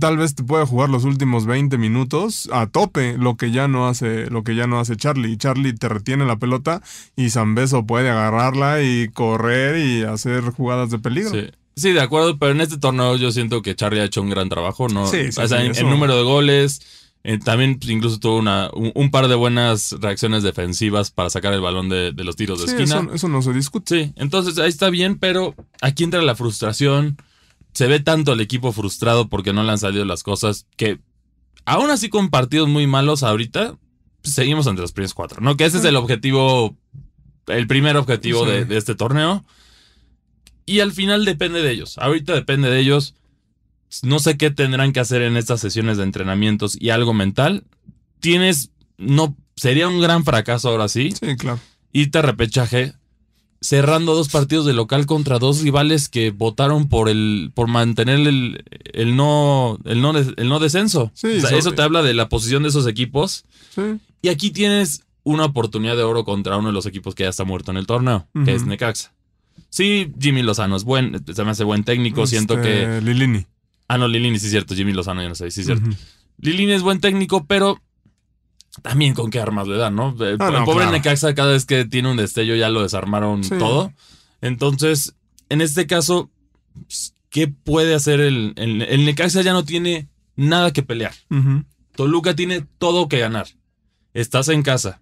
tal 0.00 0.16
vez 0.16 0.34
te 0.34 0.42
pueda 0.42 0.66
jugar 0.66 0.90
los 0.90 1.04
últimos 1.04 1.46
20 1.46 1.78
minutos 1.78 2.48
a 2.52 2.66
tope, 2.66 3.16
lo 3.16 3.36
que 3.36 3.52
ya 3.52 3.68
no 3.68 3.86
hace, 3.86 4.28
lo 4.30 4.42
que 4.42 4.56
ya 4.56 4.66
no 4.66 4.80
hace 4.80 4.96
Charlie. 4.96 5.32
Y 5.32 5.36
Charlie 5.36 5.72
te 5.74 5.88
retiene 5.88 6.26
la 6.26 6.36
pelota 6.36 6.82
y 7.14 7.30
Zambeso 7.30 7.86
puede 7.86 8.10
agarrarla 8.10 8.82
y 8.82 9.08
correr 9.14 9.78
y 9.78 10.02
hacer 10.02 10.42
jugadas 10.50 10.90
de 10.90 10.98
peligro. 10.98 11.30
Sí. 11.30 11.46
Sí, 11.78 11.92
de 11.92 12.00
acuerdo, 12.00 12.38
pero 12.38 12.52
en 12.52 12.62
este 12.62 12.78
torneo 12.78 13.16
yo 13.16 13.30
siento 13.30 13.60
que 13.60 13.76
Charlie 13.76 14.00
ha 14.00 14.04
hecho 14.04 14.22
un 14.22 14.30
gran 14.30 14.48
trabajo, 14.48 14.88
¿no? 14.88 15.06
Sí, 15.08 15.30
sí, 15.30 15.40
o 15.42 15.46
sea, 15.46 15.60
sí, 15.60 15.66
en, 15.66 15.72
eso- 15.72 15.82
en 15.82 15.90
número 15.90 16.16
de 16.16 16.22
goles, 16.22 16.80
eh, 17.28 17.38
también 17.38 17.78
pues, 17.78 17.90
incluso 17.90 18.18
tuvo 18.20 18.36
una, 18.36 18.70
un, 18.72 18.92
un 18.94 19.10
par 19.10 19.26
de 19.28 19.34
buenas 19.34 19.92
reacciones 20.00 20.42
defensivas 20.42 21.10
para 21.10 21.28
sacar 21.28 21.52
el 21.52 21.60
balón 21.60 21.88
de, 21.88 22.12
de 22.12 22.24
los 22.24 22.36
tiros 22.36 22.60
de 22.60 22.68
Sí, 22.68 22.82
esquina. 22.82 23.00
eso, 23.00 23.14
eso 23.14 23.28
no 23.28 23.42
se 23.42 23.52
discute. 23.52 24.04
Sí, 24.04 24.12
entonces 24.16 24.58
ahí 24.58 24.68
está 24.68 24.90
bien, 24.90 25.18
pero 25.18 25.54
aquí 25.80 26.04
entra 26.04 26.22
la 26.22 26.36
frustración. 26.36 27.16
Se 27.74 27.86
ve 27.88 28.00
tanto 28.00 28.32
el 28.32 28.40
equipo 28.40 28.72
frustrado 28.72 29.28
porque 29.28 29.52
no 29.52 29.62
le 29.64 29.72
han 29.72 29.78
salido 29.78 30.04
las 30.04 30.22
cosas 30.22 30.66
que, 30.76 31.00
aún 31.64 31.90
así 31.90 32.08
con 32.08 32.30
partidos 32.30 32.68
muy 32.68 32.86
malos 32.86 33.22
ahorita, 33.22 33.76
seguimos 34.22 34.66
entre 34.66 34.82
los 34.82 34.92
primeros 34.92 35.14
cuatro, 35.14 35.40
¿no? 35.40 35.56
Que 35.56 35.64
ese 35.66 35.78
es 35.78 35.84
el 35.84 35.96
objetivo, 35.96 36.76
el 37.48 37.66
primer 37.66 37.96
objetivo 37.96 38.44
Sí. 38.44 38.50
de, 38.52 38.64
de 38.64 38.76
este 38.76 38.94
torneo. 38.94 39.44
Y 40.64 40.80
al 40.80 40.92
final 40.92 41.24
depende 41.24 41.62
de 41.62 41.70
ellos. 41.70 41.96
Ahorita 41.98 42.34
depende 42.34 42.70
de 42.70 42.80
ellos. 42.80 43.14
No 44.02 44.18
sé 44.18 44.36
qué 44.36 44.50
tendrán 44.50 44.92
que 44.92 45.00
hacer 45.00 45.22
en 45.22 45.36
estas 45.36 45.60
sesiones 45.60 45.96
de 45.96 46.04
entrenamientos 46.04 46.76
y 46.80 46.90
algo 46.90 47.14
mental. 47.14 47.64
Tienes, 48.20 48.70
no, 48.98 49.36
sería 49.56 49.88
un 49.88 50.00
gran 50.00 50.24
fracaso 50.24 50.68
ahora 50.68 50.88
sí 50.88 51.12
Sí, 51.12 51.36
claro. 51.36 51.60
irte 51.92 52.18
a 52.18 52.22
repechaje 52.22 52.92
cerrando 53.60 54.14
dos 54.14 54.28
partidos 54.28 54.66
de 54.66 54.74
local 54.74 55.06
contra 55.06 55.38
dos 55.38 55.62
rivales 55.62 56.08
que 56.08 56.30
votaron 56.30 56.88
por 56.88 57.08
el 57.08 57.50
por 57.54 57.68
mantener 57.68 58.20
el, 58.20 58.64
el 58.92 59.16
no 59.16 59.78
el 59.84 60.00
no 60.02 60.16
el 60.16 60.48
no 60.48 60.58
descenso. 60.60 61.10
Sí, 61.14 61.38
O 61.38 61.40
sea, 61.40 61.56
eso 61.58 61.72
te 61.72 61.82
habla 61.82 62.02
de 62.02 62.14
la 62.14 62.28
posición 62.28 62.62
de 62.62 62.68
esos 62.68 62.86
equipos 62.86 63.44
Sí. 63.74 63.82
y 64.22 64.28
aquí 64.28 64.50
tienes 64.50 65.02
una 65.22 65.46
oportunidad 65.46 65.96
de 65.96 66.02
oro 66.04 66.24
contra 66.24 66.56
uno 66.56 66.68
de 66.68 66.74
los 66.74 66.86
equipos 66.86 67.14
que 67.14 67.24
ya 67.24 67.30
está 67.30 67.44
muerto 67.44 67.70
en 67.72 67.78
el 67.78 67.86
torneo, 67.86 68.28
que 68.44 68.54
es 68.54 68.64
Necaxa. 68.64 69.12
Sí, 69.70 70.12
Jimmy 70.20 70.42
Lozano 70.42 70.76
es 70.76 70.84
buen, 70.84 71.20
se 71.34 71.44
me 71.44 71.50
hace 71.50 71.64
buen 71.64 71.82
técnico, 71.82 72.26
siento 72.26 72.60
que 72.60 72.82
Este, 72.84 73.02
Lilini. 73.02 73.46
Ah 73.88 73.98
no, 73.98 74.08
Lilini 74.08 74.38
sí 74.38 74.46
es 74.46 74.52
cierto, 74.52 74.74
Jimmy 74.74 74.92
Lozano 74.92 75.22
ya 75.22 75.28
no 75.28 75.34
sé, 75.34 75.50
sí 75.50 75.60
es 75.60 75.66
cierto. 75.66 75.88
Ujú. 75.88 75.96
Lilini 76.38 76.72
es 76.72 76.82
buen 76.82 77.00
técnico, 77.00 77.44
pero 77.46 77.80
también 78.82 79.14
con 79.14 79.30
qué 79.30 79.40
armas 79.40 79.66
le 79.68 79.76
dan, 79.76 79.94
¿no? 79.96 80.14
El, 80.20 80.36
Ah, 80.40 80.50
no, 80.50 80.58
el 80.58 80.64
pobre 80.64 80.82
claro. 80.84 80.92
Necaxa 80.92 81.34
cada 81.34 81.52
vez 81.52 81.64
que 81.64 81.84
tiene 81.86 82.10
un 82.10 82.16
destello 82.18 82.54
ya 82.56 82.68
lo 82.68 82.82
desarmaron 82.82 83.42
Sí. 83.44 83.54
todo. 83.58 83.92
Entonces, 84.42 85.14
en 85.48 85.60
este 85.62 85.86
caso, 85.86 86.30
pues, 86.74 87.14
¿qué 87.30 87.48
puede 87.48 87.94
hacer 87.94 88.20
el, 88.20 88.52
el, 88.56 88.82
el 88.82 89.04
Necaxa? 89.06 89.40
Ya 89.42 89.52
no 89.54 89.64
tiene 89.64 90.08
nada 90.36 90.72
que 90.72 90.82
pelear. 90.82 91.14
Toluca 91.94 92.34
tiene 92.36 92.66
todo 92.78 93.08
que 93.08 93.18
ganar. 93.18 93.46
Estás 94.12 94.48
en 94.48 94.62
casa. 94.62 95.00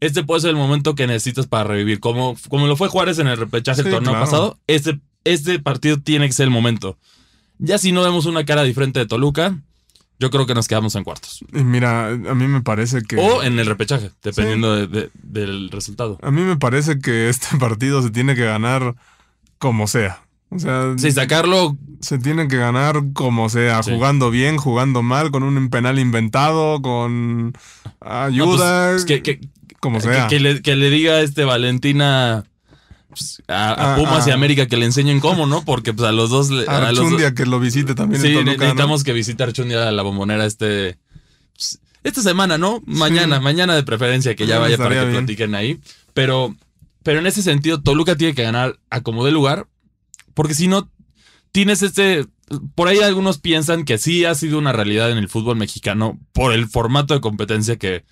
este 0.00 0.24
puede 0.24 0.40
ser 0.40 0.50
el 0.50 0.56
momento 0.56 0.94
que 0.96 1.06
necesitas 1.06 1.46
para 1.46 1.64
revivir. 1.64 2.00
Como, 2.00 2.36
como 2.48 2.66
lo 2.66 2.76
fue 2.76 2.88
Juárez 2.88 3.18
en 3.20 3.28
el 3.28 3.36
repechaje 3.36 3.82
Sí, 3.82 3.88
el 3.88 3.94
torneo 3.94 4.12
claro. 4.12 4.24
pasado, 4.24 4.58
este, 4.66 4.98
este 5.24 5.58
partido 5.60 5.98
tiene 6.00 6.26
que 6.26 6.32
ser 6.32 6.44
el 6.44 6.50
momento. 6.50 6.98
Ya 7.58 7.78
si 7.78 7.92
no 7.92 8.02
vemos 8.02 8.26
una 8.26 8.44
cara 8.44 8.62
diferente 8.62 8.98
de 9.00 9.06
Toluca, 9.06 9.58
yo 10.18 10.30
creo 10.30 10.46
que 10.46 10.54
nos 10.54 10.66
quedamos 10.68 10.94
en 10.94 11.04
cuartos. 11.04 11.44
Y 11.52 11.62
mira, 11.64 12.08
a 12.08 12.14
mí 12.34 12.46
me 12.46 12.62
parece 12.62 13.02
que. 13.02 13.16
O 13.16 13.42
en 13.42 13.58
el 13.58 13.66
repechaje, 13.66 14.10
dependiendo 14.22 14.74
de- 14.74 14.86
de- 14.86 15.10
del 15.22 15.70
resultado. 15.70 16.18
A 16.22 16.30
mí 16.30 16.40
me 16.42 16.56
parece 16.56 16.98
que 16.98 17.28
este 17.28 17.48
partido 17.58 18.02
se 18.02 18.10
tiene 18.10 18.34
que 18.34 18.44
ganar 18.44 18.94
como 19.58 19.86
sea. 19.86 20.22
O 20.50 20.58
sea, 20.58 20.94
Sí, 20.96 21.10
sacarlo 21.10 21.76
se 22.00 22.18
tiene 22.18 22.46
que 22.46 22.56
ganar 22.56 23.02
como 23.14 23.48
sea, 23.48 23.82
Sí. 23.82 23.90
jugando 23.92 24.30
bien, 24.30 24.58
jugando 24.58 25.02
mal, 25.02 25.30
con 25.32 25.42
un 25.42 25.68
penal 25.70 25.98
inventado, 25.98 26.80
con 26.82 27.46
no, 27.46 27.52
pues, 27.98 28.12
ayuda, 28.12 28.96
que, 29.06 29.22
que- 29.22 29.40
como 29.80 29.98
que- 29.98 30.04
sea. 30.04 30.28
que 30.28 30.38
le, 30.40 30.62
que 30.62 30.76
le 30.76 30.88
diga 30.90 31.20
este 31.20 31.44
Valentina 31.44 32.44
pues, 33.16 33.42
a, 33.48 33.70
a 33.70 33.94
Ah, 33.94 33.96
Pumas 33.96 34.26
y 34.26 34.30
ah. 34.30 34.34
América 34.34 34.66
que 34.66 34.76
le 34.76 34.84
enseñen 34.86 35.20
cómo, 35.20 35.46
¿no? 35.46 35.64
Porque 35.64 35.92
pues 35.94 36.08
a 36.08 36.12
los 36.12 36.30
dos... 36.30 36.50
a 36.50 36.90
los 36.92 37.00
Archundia 37.00 37.34
que 37.34 37.46
lo 37.46 37.58
visite 37.60 37.94
también 37.94 38.20
Sí, 38.22 38.28
en 38.28 38.34
Toluca, 38.34 38.52
¿no? 38.52 38.58
necesitamos 38.58 39.04
que 39.04 39.12
visite 39.12 39.42
Archundia 39.42 39.88
a 39.88 39.92
la 39.92 40.02
bombonera 40.02 40.44
este. 40.46 40.98
pues, 41.54 41.80
Esta 42.04 42.22
semana, 42.22 42.58
¿no? 42.58 42.82
Mañana, 42.86 43.40
mañana 43.40 43.74
de 43.74 43.82
preferencia 43.82 44.34
que 44.36 44.46
ya 44.46 44.58
vaya 44.58 44.76
para 44.76 44.94
que 44.94 45.00
bien. 45.06 45.12
platiquen 45.24 45.54
ahí. 45.54 45.80
Pero, 46.14 46.54
pero 47.02 47.18
en 47.20 47.26
ese 47.26 47.42
sentido, 47.42 47.80
Toluca 47.82 48.16
tiene 48.16 48.34
que 48.34 48.42
ganar 48.42 48.78
a 48.90 49.00
como 49.00 49.24
de 49.24 49.32
lugar. 49.32 49.66
Porque 50.34 50.54
si 50.54 50.68
no, 50.68 50.90
tienes 51.52 51.82
este. 51.82 52.26
Por 52.76 52.86
ahí 52.88 52.98
algunos 53.00 53.38
piensan 53.38 53.84
que 53.84 53.98
sí 53.98 54.24
ha 54.24 54.34
sido 54.36 54.58
una 54.58 54.72
realidad 54.72 55.10
en 55.10 55.18
el 55.18 55.28
fútbol 55.28 55.56
mexicano 55.56 56.18
por 56.32 56.52
el 56.52 56.68
formato 56.68 57.12
de 57.14 57.20
competencia 57.20 57.76
que 57.76 58.04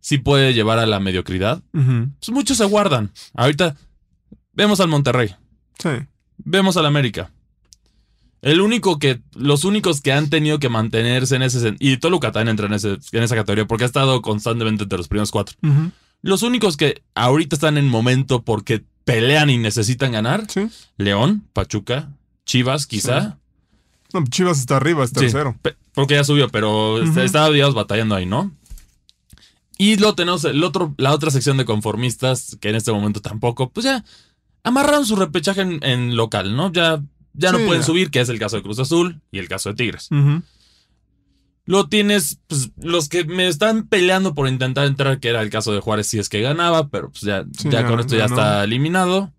sí 0.00 0.18
puede 0.18 0.52
llevar 0.52 0.78
a 0.78 0.86
la 0.86 1.00
mediocridad. 1.00 1.62
Pues 1.72 2.28
muchos 2.30 2.58
se 2.58 2.64
guardan. 2.66 3.10
Ahorita 3.34 3.76
vemos 4.60 4.80
al 4.80 4.88
Monterrey. 4.88 5.34
Sí. 5.78 5.88
Vemos 6.38 6.76
al 6.76 6.86
América. 6.86 7.30
El 8.42 8.60
único 8.60 8.98
que, 8.98 9.20
los 9.34 9.64
únicos 9.64 10.00
que 10.00 10.12
han 10.12 10.30
tenido 10.30 10.58
que 10.58 10.68
mantenerse 10.70 11.36
en 11.36 11.42
ese 11.42 11.74
y 11.78 11.96
Toluca 11.98 12.32
también 12.32 12.48
entra 12.50 12.66
en, 12.66 12.72
ese, 12.74 12.98
en 13.12 13.22
esa 13.22 13.34
categoría 13.36 13.66
porque 13.66 13.84
ha 13.84 13.86
estado 13.86 14.22
constantemente 14.22 14.82
entre 14.84 14.96
los 14.98 15.08
primeros 15.08 15.30
cuatro. 15.30 15.56
Los 16.22 16.42
únicos 16.42 16.76
que 16.76 17.02
ahorita 17.14 17.56
están 17.56 17.76
en 17.78 17.88
momento 17.88 18.42
porque 18.42 18.82
pelean 19.04 19.50
y 19.50 19.58
necesitan 19.58 20.12
ganar, 20.12 20.44
Sí. 20.48 20.68
León, 20.96 21.44
Pachuca, 21.52 22.10
Chivas, 22.46 22.86
quizá. 22.86 23.38
No, 24.12 24.24
Chivas 24.26 24.58
está 24.58 24.76
arriba, 24.76 25.04
es 25.04 25.10
Sí, 25.10 25.16
tercero. 25.20 25.56
pe- 25.62 25.76
porque 25.94 26.14
ya 26.14 26.24
subió, 26.24 26.48
pero 26.48 27.02
est- 27.02 27.10
Ujú. 27.12 27.20
estaba 27.20 27.50
digamos 27.50 27.74
batallando 27.74 28.14
ahí, 28.14 28.26
¿no? 28.26 28.52
Y 29.78 29.96
lo 29.96 30.14
tenemos, 30.14 30.44
el 30.44 30.62
otro, 30.64 30.94
la 30.98 31.12
otra 31.12 31.30
sección 31.30 31.56
de 31.56 31.64
conformistas, 31.64 32.56
que 32.60 32.68
en 32.70 32.74
este 32.76 32.92
momento 32.92 33.20
tampoco, 33.20 33.70
pues 33.70 33.84
ya 33.84 34.04
amarraron 34.64 35.06
su 35.06 35.16
repechaje 35.16 35.60
en, 35.62 35.78
en 35.82 36.16
local, 36.16 36.56
¿no? 36.56 36.72
Ya, 36.72 37.02
ya 37.34 37.52
no 37.52 37.58
Sí, 37.58 37.64
pueden 37.66 37.82
ya. 37.82 37.86
subir, 37.86 38.10
que 38.10 38.20
es 38.20 38.28
el 38.28 38.38
caso 38.38 38.56
de 38.56 38.62
Cruz 38.62 38.78
Azul 38.78 39.20
y 39.30 39.38
el 39.38 39.48
caso 39.48 39.70
de 39.70 39.74
Tigres. 39.76 40.08
Lo 41.66 41.88
tienes, 41.88 42.40
pues 42.48 42.70
los 42.76 43.08
que 43.08 43.24
me 43.24 43.46
están 43.46 43.86
peleando 43.86 44.34
por 44.34 44.48
intentar 44.48 44.86
entrar, 44.86 45.20
que 45.20 45.28
era 45.28 45.40
el 45.42 45.50
caso 45.50 45.72
de 45.72 45.80
Juárez 45.80 46.08
si 46.08 46.18
es 46.18 46.28
que 46.28 46.40
ganaba, 46.40 46.88
pero 46.88 47.10
pues 47.10 47.22
ya, 47.22 47.44
Sí, 47.56 47.68
ya 47.70 47.82
ya, 47.82 47.86
con 47.86 48.00
esto 48.00 48.16
ya 48.16 48.26
no. 48.26 48.34
está 48.34 48.64
eliminado. 48.64 49.32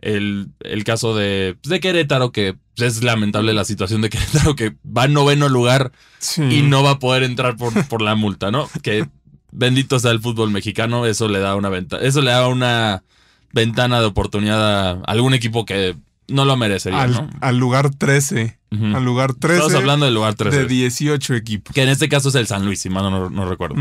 El, 0.00 0.48
el 0.60 0.84
caso 0.84 1.16
de, 1.16 1.56
pues, 1.62 1.70
de 1.70 1.80
Querétaro, 1.80 2.30
que 2.30 2.56
pues, 2.76 2.96
es 2.98 3.02
lamentable 3.02 3.52
la 3.54 3.64
situación 3.64 4.00
de 4.02 4.10
Querétaro, 4.10 4.54
que 4.54 4.76
va 4.86 5.06
en 5.06 5.14
noveno 5.14 5.48
lugar 5.48 5.92
Sí. 6.18 6.42
y 6.42 6.62
no 6.62 6.82
va 6.82 6.92
a 6.92 6.98
poder 6.98 7.22
entrar 7.22 7.56
por, 7.56 7.72
por 7.88 8.02
la 8.02 8.14
multa, 8.16 8.50
¿no? 8.50 8.68
Que 8.82 9.08
bendito 9.50 9.98
sea 9.98 10.10
el 10.10 10.20
fútbol 10.20 10.50
mexicano, 10.50 11.06
eso 11.06 11.26
le 11.28 11.38
da 11.38 11.56
una 11.56 11.68
ventana, 11.70 12.02
eso 12.04 12.20
le 12.20 12.30
da 12.32 12.46
una 12.48 13.02
ventana 13.52 14.00
de 14.00 14.06
oportunidad 14.06 14.90
a 14.90 15.00
algún 15.06 15.34
equipo 15.34 15.64
que 15.64 15.96
no 16.28 16.44
lo 16.44 16.56
merecería, 16.56 17.02
al, 17.02 17.12
¿no? 17.12 17.30
al 17.40 17.58
lugar 17.58 17.94
13. 17.94 18.58
Ujú. 18.70 18.84
Al 18.96 19.04
lugar 19.04 19.32
13 19.34 19.54
Estamos 19.54 19.74
hablando 19.74 20.04
del 20.04 20.14
lugar 20.14 20.34
13, 20.34 20.58
de 20.58 20.66
18 20.66 21.34
equipos. 21.34 21.74
que 21.74 21.82
en 21.82 21.88
este 21.88 22.08
caso 22.08 22.28
es 22.28 22.34
el 22.34 22.46
San 22.46 22.64
Luis, 22.66 22.80
si 22.80 22.90
mal 22.90 23.10
no, 23.10 23.30
no 23.30 23.48
recuerdo. 23.48 23.76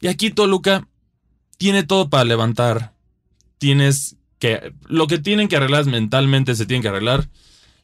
Y 0.00 0.08
aquí 0.08 0.30
Toluca 0.30 0.86
tiene 1.56 1.82
todo 1.82 2.08
para 2.10 2.24
levantar. 2.24 2.92
Tienes 3.58 4.16
que. 4.38 4.72
Lo 4.86 5.06
que 5.06 5.18
tienen 5.18 5.48
que 5.48 5.56
arreglar 5.56 5.86
mentalmente 5.86 6.54
se 6.54 6.66
tienen 6.66 6.82
que 6.82 6.88
arreglar. 6.88 7.28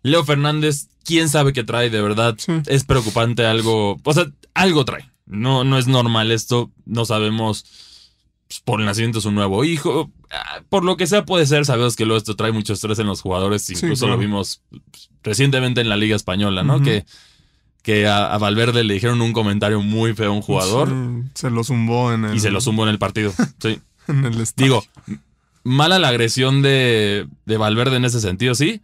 Leo 0.03 0.25
Fernández, 0.25 0.89
quién 1.05 1.29
sabe 1.29 1.53
qué 1.53 1.65
trae, 1.65 1.91
de 1.91 2.03
verdad. 2.03 2.37
Sí. 2.39 2.53
Es 2.67 2.85
preocupante 2.85 3.47
algo. 3.47 3.99
O 4.05 4.13
sea, 4.13 4.27
algo 4.53 4.85
trae. 4.85 5.11
No, 5.27 5.65
no 5.65 5.79
es 5.79 5.87
normal 5.87 6.31
esto. 6.31 6.71
No 6.85 7.05
sabemos. 7.07 7.65
pues, 8.47 8.61
por 8.61 8.81
el 8.81 8.87
nacimiento 8.87 9.19
de 9.19 9.23
su 9.23 9.31
nuevo 9.33 9.65
hijo. 9.65 10.11
Por 10.75 10.85
lo 10.85 10.97
que 10.97 11.07
sea, 11.07 11.25
puede 11.25 11.47
ser. 11.47 11.65
Sabemos 11.65 11.95
que 11.95 12.05
luego 12.05 12.19
esto 12.19 12.35
trae 12.35 12.51
mucho 12.51 12.73
estrés 12.73 12.99
en 12.99 13.07
los 13.07 13.21
jugadores. 13.21 13.71
Incluso 13.71 14.09
lo 14.09 14.19
vimos 14.19 14.61
recientemente 15.23 15.81
en 15.81 15.89
la 15.89 15.97
Liga 15.97 16.17
Española, 16.17 16.65
¿no? 16.65 16.83
Que, 16.83 17.07
que 17.83 18.09
a, 18.09 18.35
a 18.35 18.39
Valverde 18.39 18.83
le 18.83 18.95
dijeron 18.95 19.21
un 19.21 19.33
comentario 19.33 19.81
muy 19.81 20.15
feo 20.15 20.33
a 20.33 20.35
un 20.35 20.43
jugador 20.43 20.93
se 21.35 21.49
lo 21.51 21.63
zumbó 21.63 22.13
en 22.13 22.25
el, 22.25 22.35
y 22.35 22.41
se 22.41 22.51
lo 22.51 22.61
zumbó 22.61 22.83
en 22.83 22.89
el 22.89 22.99
partido. 22.99 23.33
Sí. 23.61 23.79
en 24.09 24.25
el. 24.25 24.49
Digo, 24.57 24.85
mala 25.63 26.01
la 26.01 26.09
agresión 26.09 26.61
de, 26.61 27.29
de 27.45 27.57
Valverde 27.57 27.99
en 27.99 28.05
ese 28.05 28.21
sentido, 28.21 28.57
sí, 28.57 28.83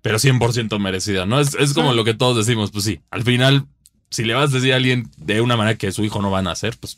pero 0.00 0.16
100% 0.16 0.78
merecida, 0.78 1.26
¿no? 1.26 1.40
Es, 1.40 1.54
es 1.56 1.74
como 1.74 1.92
lo 1.92 2.04
que 2.04 2.14
todos 2.14 2.38
decimos, 2.38 2.70
pues 2.70 2.84
sí, 2.84 3.00
al 3.10 3.22
final, 3.22 3.66
si 4.08 4.24
le 4.24 4.32
vas 4.32 4.50
a 4.50 4.54
decir 4.54 4.72
a 4.72 4.76
alguien 4.76 5.10
de 5.18 5.42
una 5.42 5.58
manera 5.58 5.76
que 5.76 5.92
su 5.92 6.06
hijo 6.06 6.22
no 6.22 6.30
va 6.30 6.38
a 6.38 6.42
nacer, 6.42 6.78
pues 6.80 6.96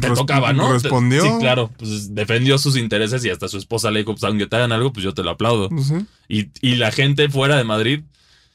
te 0.00 0.10
tocaba, 0.10 0.52
¿no? 0.52 0.72
Respondió. 0.72 1.22
Sí, 1.22 1.28
claro, 1.40 1.70
pues 1.76 2.14
defendió 2.14 2.58
sus 2.58 2.76
intereses 2.76 3.24
y 3.24 3.30
hasta 3.30 3.48
su 3.48 3.58
esposa 3.58 3.90
le 3.90 4.00
dijo, 4.00 4.12
pues 4.12 4.24
aunque 4.24 4.46
te 4.46 4.56
hagan 4.56 4.72
algo, 4.72 4.92
pues 4.92 5.04
yo 5.04 5.14
te 5.14 5.22
lo 5.22 5.30
aplaudo. 5.30 5.68
Sé. 5.82 6.04
Y, 6.28 6.48
y 6.60 6.76
la 6.76 6.90
gente 6.90 7.28
fuera 7.28 7.56
de 7.56 7.64
Madrid, 7.64 8.00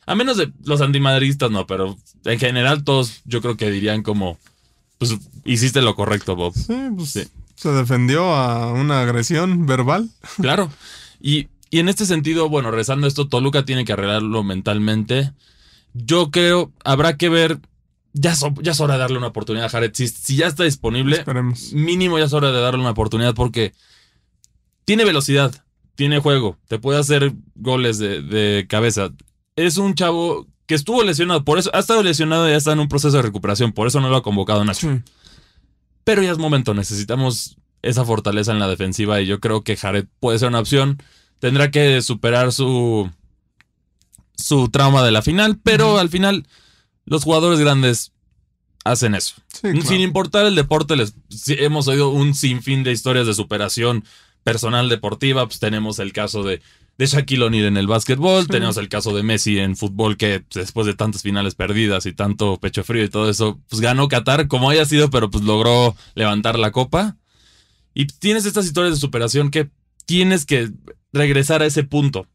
a 0.05 0.15
menos 0.15 0.37
de 0.37 0.51
los 0.65 0.81
antimadridistas, 0.81 1.51
no, 1.51 1.67
pero 1.67 1.97
en 2.25 2.39
general 2.39 2.83
todos 2.83 3.21
yo 3.25 3.41
creo 3.41 3.55
que 3.57 3.71
dirían 3.71 4.03
como, 4.03 4.37
pues 4.97 5.15
hiciste 5.45 5.81
lo 5.81 5.95
correcto, 5.95 6.35
Bob. 6.35 6.53
Sí, 6.55 6.75
pues 6.95 7.09
Sí. 7.11 7.23
se 7.55 7.69
defendió 7.71 8.33
a 8.35 8.71
una 8.73 9.01
agresión 9.01 9.65
verbal. 9.65 10.09
Claro. 10.41 10.69
Y, 11.21 11.47
y 11.69 11.79
en 11.79 11.87
este 11.87 12.05
sentido, 12.05 12.49
bueno, 12.49 12.71
rezando 12.71 13.07
esto, 13.07 13.27
Toluca 13.27 13.63
tiene 13.63 13.85
que 13.85 13.93
arreglarlo 13.93 14.43
mentalmente. 14.43 15.31
Yo 15.93 16.31
creo, 16.31 16.71
habrá 16.83 17.15
que 17.17 17.29
ver. 17.29 17.59
Ya, 18.13 18.35
so- 18.35 18.53
ya 18.61 18.71
es 18.73 18.79
hora 18.81 18.95
de 18.95 18.99
darle 18.99 19.17
una 19.17 19.27
oportunidad 19.27 19.65
a 19.67 19.69
Jared. 19.69 19.91
Si, 19.93 20.07
si 20.07 20.35
ya 20.35 20.47
está 20.47 20.63
disponible, 20.63 21.17
Esperemos. 21.17 21.71
mínimo 21.73 22.19
ya 22.19 22.25
es 22.25 22.33
hora 22.33 22.51
de 22.51 22.59
darle 22.59 22.79
una 22.81 22.91
oportunidad 22.91 23.33
porque 23.33 23.73
tiene 24.85 25.05
velocidad, 25.05 25.53
tiene 25.95 26.19
juego, 26.19 26.57
te 26.67 26.79
puede 26.79 26.99
hacer 26.99 27.33
goles 27.55 27.99
de, 27.99 28.21
de 28.21 28.65
cabeza. 28.67 29.11
Es 29.55 29.77
un 29.77 29.95
chavo 29.95 30.47
que 30.65 30.75
estuvo 30.75 31.03
lesionado, 31.03 31.43
por 31.45 31.57
eso 31.59 31.69
ha 31.73 31.79
estado 31.79 32.01
lesionado 32.03 32.47
y 32.47 32.51
ya 32.51 32.57
está 32.57 32.71
en 32.73 32.79
un 32.79 32.87
proceso 32.89 33.15
de 33.17 33.23
recuperación, 33.23 33.71
por 33.73 33.87
eso 33.87 33.99
no 34.01 34.09
lo 34.09 34.15
ha 34.17 34.23
convocado 34.23 34.63
Nacho. 34.65 34.91
Sí. 34.93 35.01
Pero 36.03 36.21
ya 36.23 36.31
es 36.31 36.37
momento, 36.37 36.73
necesitamos 36.73 37.57
esa 37.81 38.03
fortaleza 38.05 38.51
en 38.51 38.59
la 38.59 38.67
defensiva 38.67 39.21
y 39.21 39.25
yo 39.27 39.39
creo 39.39 39.63
que 39.63 39.75
Jared 39.77 40.05
puede 40.19 40.39
ser 40.39 40.49
una 40.49 40.59
opción. 40.59 41.01
Tendrá 41.39 41.71
que 41.71 42.01
superar 42.01 42.51
su 42.51 43.09
su 44.35 44.69
trauma 44.69 45.03
de 45.03 45.11
la 45.11 45.21
final, 45.21 45.59
pero 45.61 45.99
al 45.99 46.09
final 46.09 46.47
los 47.11 47.25
jugadores 47.25 47.59
grandes 47.59 48.13
hacen 48.85 49.15
eso. 49.15 49.35
Sí, 49.49 49.59
claro. 49.63 49.81
Sin 49.81 49.99
importar 49.99 50.45
el 50.45 50.55
deporte, 50.55 50.95
les, 50.95 51.13
hemos 51.47 51.89
oído 51.89 52.07
un 52.09 52.33
sinfín 52.33 52.83
de 52.85 52.93
historias 52.93 53.27
de 53.27 53.33
superación 53.33 54.05
personal 54.43 54.87
deportiva. 54.87 55.45
Pues 55.45 55.59
tenemos 55.59 55.99
el 55.99 56.13
caso 56.13 56.41
de, 56.43 56.61
de 56.97 57.05
Shaquille 57.05 57.43
O'Neal 57.43 57.65
en 57.65 57.75
el 57.75 57.87
básquetbol, 57.87 58.43
Sí. 58.43 58.47
tenemos 58.47 58.77
el 58.77 58.87
caso 58.87 59.13
de 59.13 59.23
Messi 59.23 59.59
en 59.59 59.75
fútbol, 59.75 60.15
que 60.15 60.45
después 60.55 60.87
de 60.87 60.93
tantas 60.93 61.21
finales 61.21 61.53
perdidas 61.53 62.05
y 62.05 62.13
tanto 62.13 62.57
pecho 62.61 62.85
frío 62.85 63.03
y 63.03 63.09
todo 63.09 63.29
eso, 63.29 63.59
pues 63.69 63.81
ganó 63.81 64.07
Qatar, 64.07 64.47
como 64.47 64.69
haya 64.69 64.85
sido, 64.85 65.09
pero 65.09 65.29
pues 65.29 65.43
logró 65.43 65.97
levantar 66.15 66.57
la 66.57 66.71
copa. 66.71 67.17
Y 67.93 68.05
tienes 68.07 68.45
estas 68.45 68.65
historias 68.65 68.93
de 68.93 69.01
superación 69.01 69.51
que 69.51 69.69
tienes 70.05 70.45
que 70.45 70.71
regresar 71.11 71.61
a 71.61 71.65
ese 71.65 71.83
punto. 71.83 72.25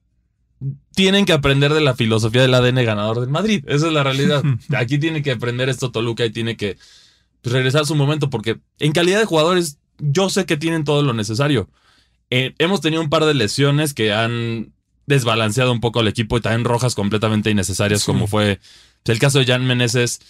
Tienen 0.94 1.26
que 1.26 1.32
aprender 1.34 1.74
de 1.74 1.82
la 1.82 1.94
filosofía 1.94 2.40
del 2.42 2.54
ADN 2.54 2.76
ganador 2.84 3.20
del 3.20 3.28
Madrid. 3.28 3.62
Esa 3.66 3.88
es 3.88 3.92
la 3.92 4.02
realidad. 4.02 4.42
Aquí 4.76 4.98
tiene 4.98 5.22
que 5.22 5.32
aprender 5.32 5.68
esto 5.68 5.90
Toluca 5.90 6.24
y 6.24 6.30
tiene 6.30 6.56
que 6.56 6.78
pues, 7.42 7.52
regresar 7.52 7.82
a 7.82 7.86
su 7.86 7.94
momento 7.94 8.30
porque 8.30 8.58
en 8.78 8.92
calidad 8.92 9.18
de 9.18 9.26
jugadores 9.26 9.78
yo 9.98 10.30
sé 10.30 10.46
que 10.46 10.56
tienen 10.56 10.84
todo 10.84 11.02
lo 11.02 11.12
necesario. 11.12 11.68
Eh, 12.30 12.54
hemos 12.58 12.80
tenido 12.80 13.02
un 13.02 13.10
par 13.10 13.24
de 13.24 13.34
lesiones 13.34 13.94
que 13.94 14.12
han 14.12 14.72
desbalanceado 15.06 15.70
un 15.72 15.80
poco 15.80 16.00
al 16.00 16.08
equipo 16.08 16.36
y 16.36 16.40
también 16.40 16.64
rojas 16.64 16.94
completamente 16.94 17.50
innecesarias 17.50 18.00
Sí. 18.00 18.06
como 18.06 18.26
fue 18.26 18.58
el 19.04 19.18
caso 19.20 19.38
de 19.38 19.46
Jan 19.46 19.64
Meneses 19.64 20.20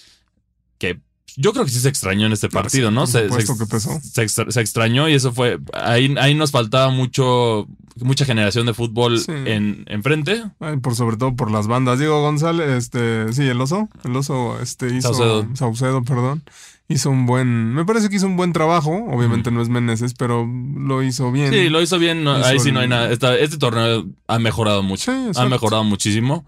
que 0.78 1.00
yo 1.36 1.52
creo 1.52 1.64
que 1.64 1.70
sí 1.70 1.80
se 1.80 1.88
extrañó 1.88 2.26
en 2.26 2.32
este 2.32 2.48
partido, 2.50 2.90
¿no? 2.90 3.02
por 3.02 3.08
Se, 3.08 3.26
que 3.28 3.66
pesó. 3.66 3.98
se 4.02 4.22
extra- 4.22 4.50
se 4.50 4.60
extrañó 4.60 5.08
y 5.08 5.14
eso 5.14 5.32
fue. 5.32 5.58
Ahí, 5.72 6.14
ahí 6.18 6.34
nos 6.34 6.50
faltaba 6.50 6.90
mucho, 6.90 7.66
mucha 8.00 8.24
generación 8.24 8.66
de 8.66 8.74
fútbol 8.74 9.18
Sí. 9.18 9.32
en, 9.32 9.84
enfrente. 9.88 10.44
Por 10.82 10.94
sobre 10.94 11.16
todo 11.16 11.34
por 11.36 11.50
las 11.50 11.66
bandas. 11.66 11.98
Diego 11.98 12.20
González, 12.22 12.68
este, 12.70 13.32
sí, 13.32 13.42
el 13.44 13.60
oso, 13.60 13.88
el 14.04 14.14
oso, 14.16 14.58
este, 14.60 14.94
hizo 14.94 15.14
Saucedo. 15.14 15.46
Saucedo, 15.54 16.02
perdón. 16.02 16.42
Hizo 16.88 17.10
un 17.10 17.26
buen, 17.26 17.74
me 17.74 17.84
parece 17.84 18.08
que 18.08 18.16
hizo 18.16 18.26
un 18.26 18.36
buen 18.36 18.52
trabajo. 18.52 18.92
Obviamente 19.10 19.50
no 19.50 19.60
es 19.60 19.68
Meneses, 19.68 20.14
pero 20.14 20.46
lo 20.46 21.02
hizo 21.02 21.32
bien. 21.32 21.52
Sí, 21.52 21.68
lo 21.68 21.82
hizo 21.82 21.98
bien. 21.98 22.22
no, 22.22 22.38
Hizo 22.38 22.46
ahí 22.46 22.60
sí 22.60 22.70
no 22.70 22.80
hay 22.80 22.88
nada. 22.88 23.10
Esta- 23.10 23.36
este 23.36 23.56
torneo 23.58 24.06
ha 24.28 24.38
mejorado 24.38 24.82
mucho. 24.84 25.12
Sí, 25.12 25.30
ha 25.40 25.46
mejorado 25.46 25.82
muchísimo. 25.84 26.46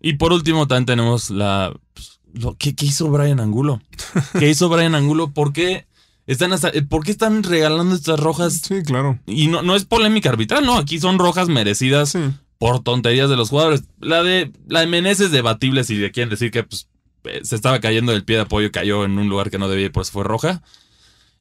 Y 0.00 0.14
por 0.14 0.32
último, 0.32 0.66
también 0.66 0.86
tenemos 0.86 1.30
la. 1.30 1.72
pues, 1.94 2.18
lo, 2.34 2.56
¿qué, 2.56 2.74
qué 2.74 2.86
hizo 2.86 3.08
Brian 3.08 3.40
Angulo? 3.40 3.80
¿Qué 4.38 4.48
hizo 4.50 4.68
Brian 4.68 4.94
Angulo? 4.94 5.30
¿Por 5.32 5.52
qué 5.52 5.86
están, 6.32 6.52
hasta- 6.52 6.68
eh, 6.70 6.82
¿por 6.82 7.04
qué 7.04 7.10
están 7.10 7.42
regalando 7.42 7.94
estas 7.94 8.20
rojas? 8.20 8.60
Sí, 8.62 8.82
claro. 8.84 9.18
Y 9.26 9.48
no, 9.48 9.62
no 9.62 9.74
es 9.74 9.84
polémica 9.84 10.28
arbitral, 10.28 10.64
no. 10.64 10.76
Aquí 10.76 10.98
son 11.00 11.18
rojas 11.18 11.48
merecidas 11.48 12.10
Sí. 12.10 12.18
por 12.58 12.82
tonterías 12.82 13.28
de 13.30 13.36
los 13.36 13.50
jugadores. 13.50 13.84
La 14.00 14.22
de 14.22 14.52
la 14.68 14.80
de 14.80 14.86
Menezes 14.86 15.26
es 15.26 15.32
debatible 15.32 15.84
si 15.84 15.96
le 15.96 16.10
quieren 16.12 16.30
decir 16.30 16.50
que 16.50 16.62
pues, 16.64 16.88
eh, 17.24 17.40
se 17.42 17.56
estaba 17.56 17.80
cayendo 17.80 18.12
del 18.12 18.24
pie 18.24 18.36
de 18.36 18.42
apoyo, 18.42 18.70
cayó 18.70 19.04
en 19.04 19.18
un 19.18 19.28
lugar 19.28 19.50
que 19.50 19.58
no 19.58 19.68
debía 19.68 19.86
y 19.86 19.90
por 19.90 20.02
eso 20.02 20.12
fue 20.12 20.24
roja. 20.24 20.62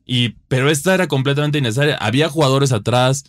Y, 0.05 0.35
pero 0.47 0.69
esta 0.69 0.93
era 0.93 1.07
completamente 1.07 1.57
innecesaria. 1.57 1.95
Había 1.97 2.29
jugadores 2.29 2.71
atrás, 2.71 3.25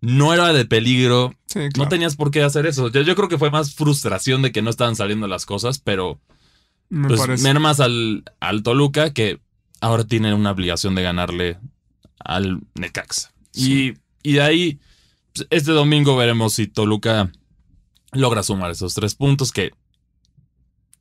no 0.00 0.32
era 0.32 0.52
de 0.54 0.64
peligro. 0.64 1.34
Sí, 1.46 1.60
No 1.76 1.88
tenías 1.88 2.16
por 2.16 2.30
qué 2.30 2.42
hacer 2.42 2.64
eso. 2.66 2.88
Yo, 2.90 3.02
yo 3.02 3.14
creo 3.14 3.28
que 3.28 3.36
fue 3.38 3.50
más 3.50 3.74
frustración 3.74 4.40
de 4.40 4.50
que 4.50 4.62
no 4.62 4.70
estaban 4.70 4.96
saliendo 4.96 5.26
las 5.28 5.44
cosas, 5.44 5.78
pero 5.78 6.18
me 6.88 7.08
pues 7.08 7.20
parece. 7.20 7.48
al, 7.50 8.24
al 8.40 8.62
Toluca 8.62 9.12
que 9.12 9.40
ahora 9.82 10.04
tiene 10.04 10.32
una 10.32 10.52
obligación 10.52 10.94
de 10.94 11.02
ganarle 11.02 11.58
al 12.20 12.60
Necaxa. 12.74 13.32
Sí. 13.50 13.94
Y, 14.22 14.30
y 14.30 14.32
de 14.34 14.42
ahí, 14.42 14.80
pues, 15.34 15.46
este 15.50 15.72
domingo 15.72 16.16
veremos 16.16 16.54
si 16.54 16.68
Toluca 16.68 17.30
logra 18.12 18.42
sumar 18.42 18.70
esos 18.70 18.94
tres 18.94 19.14
puntos 19.14 19.52
que 19.52 19.72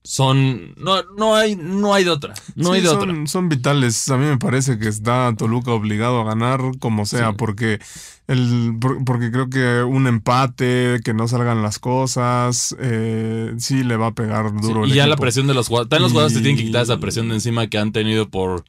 son. 0.04 0.74
No, 0.78 1.04
no 1.18 1.36
hay, 1.36 1.56
no 1.56 1.94
hay 1.94 2.04
de 2.04 2.10
otra. 2.10 2.34
No 2.56 2.70
Sí, 2.70 2.76
hay 2.76 2.82
de 2.82 2.88
son, 2.88 3.10
otra. 3.10 3.28
son 3.28 3.50
vitales. 3.50 4.10
A 4.10 4.18
mí 4.18 4.26
me 4.26 4.38
parece 4.38 4.80
que 4.80 4.88
está 4.88 5.34
Toluca 5.38 5.72
obligado 5.72 6.22
a 6.22 6.24
ganar 6.26 6.60
como 6.80 7.06
sea, 7.06 7.30
Sí. 7.30 7.36
porque 7.38 7.80
el 8.28 8.76
por- 8.80 9.04
porque 9.06 9.32
creo 9.32 9.50
que 9.50 9.84
un 9.84 10.08
empate, 10.08 11.00
que 11.04 11.14
no 11.14 11.28
salgan 11.28 11.62
las 11.62 11.80
cosas, 11.80 12.76
eh, 12.80 13.54
sí 13.58 13.84
le 13.84 13.98
va 13.98 14.08
a 14.08 14.12
pegar 14.14 14.50
Sí, 14.50 14.68
duro. 14.68 14.86
y 14.88 14.92
el 14.92 14.96
ya 14.96 15.08
la 15.08 15.18
presión 15.18 15.48
de 15.48 15.54
los 15.54 15.68
jugadores. 15.68 15.90
También 15.90 16.04
los 16.04 16.12
jugadores 16.14 16.34
se 16.38 16.42
tienen 16.42 16.58
que 16.58 16.66
quitar 16.66 16.84
esa 16.84 16.94
Y- 16.96 16.98
presión 16.98 17.30
de 17.30 17.36
encima 17.36 17.68
que 17.68 17.78
han 17.78 17.92
tenido 17.92 18.30
por 18.30 18.64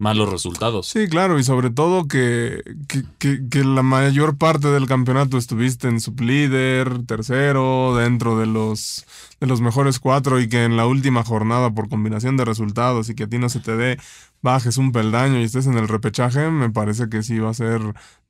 malos 0.00 0.28
resultados. 0.30 0.88
Sí, 0.88 1.06
claro, 1.08 1.38
y 1.38 1.44
sobre 1.44 1.70
todo 1.70 2.08
que, 2.08 2.62
que, 2.88 3.04
que- 3.18 3.48
que 3.48 3.62
la 3.64 3.82
mayor 3.82 4.36
parte 4.36 4.68
del 4.68 4.86
campeonato 4.86 5.38
estuviste 5.38 5.86
en 5.88 6.00
sublíder, 6.00 7.04
tercero, 7.06 7.94
dentro 7.96 8.38
de 8.38 8.46
los, 8.46 9.06
de 9.40 9.46
los 9.46 9.60
mejores 9.60 10.00
cuatro 10.00 10.40
y 10.40 10.48
que 10.48 10.64
en 10.64 10.76
la 10.76 10.86
última 10.86 11.22
jornada 11.22 11.70
por 11.72 11.88
combinación 11.88 12.36
de 12.36 12.44
resultados 12.46 13.08
y 13.10 13.14
que 13.14 13.24
a 13.24 13.28
ti 13.28 13.38
no 13.38 13.48
se 13.50 13.60
te 13.60 13.76
dé, 13.76 13.98
bajes 14.42 14.78
un 14.78 14.90
peldaño 14.90 15.38
y 15.38 15.44
estés 15.44 15.66
en 15.66 15.76
el 15.76 15.86
repechaje, 15.86 16.48
me 16.50 16.70
parece 16.70 17.10
que 17.10 17.22
sí 17.22 17.38
va 17.38 17.50
a 17.50 17.54
ser 17.54 17.80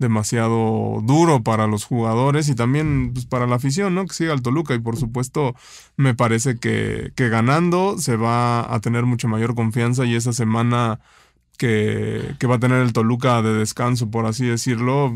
demasiado 0.00 1.00
duro 1.02 1.42
para 1.44 1.66
los 1.68 1.84
jugadores 1.84 2.48
y 2.48 2.54
también 2.56 3.12
pues, 3.14 3.26
para 3.26 3.46
la 3.46 3.56
afición, 3.56 3.94
¿no? 3.94 4.06
Que 4.06 4.14
siga 4.14 4.32
el 4.34 4.42
Toluca 4.42 4.74
y 4.74 4.80
por 4.80 4.96
supuesto 4.96 5.54
me 5.96 6.14
parece 6.14 6.58
que, 6.58 7.12
que 7.14 7.28
ganando 7.28 7.96
se 7.98 8.16
va 8.16 8.74
a 8.74 8.80
tener 8.80 9.04
mucho 9.06 9.28
mayor 9.28 9.54
confianza 9.54 10.04
y 10.04 10.14
esa 10.16 10.32
semana 10.32 10.98
que, 11.60 12.34
que 12.38 12.46
va 12.46 12.54
a 12.54 12.58
tener 12.58 12.80
el 12.80 12.94
Toluca 12.94 13.42
de 13.42 13.52
descanso, 13.52 14.10
por 14.10 14.24
así 14.24 14.46
decirlo. 14.46 15.12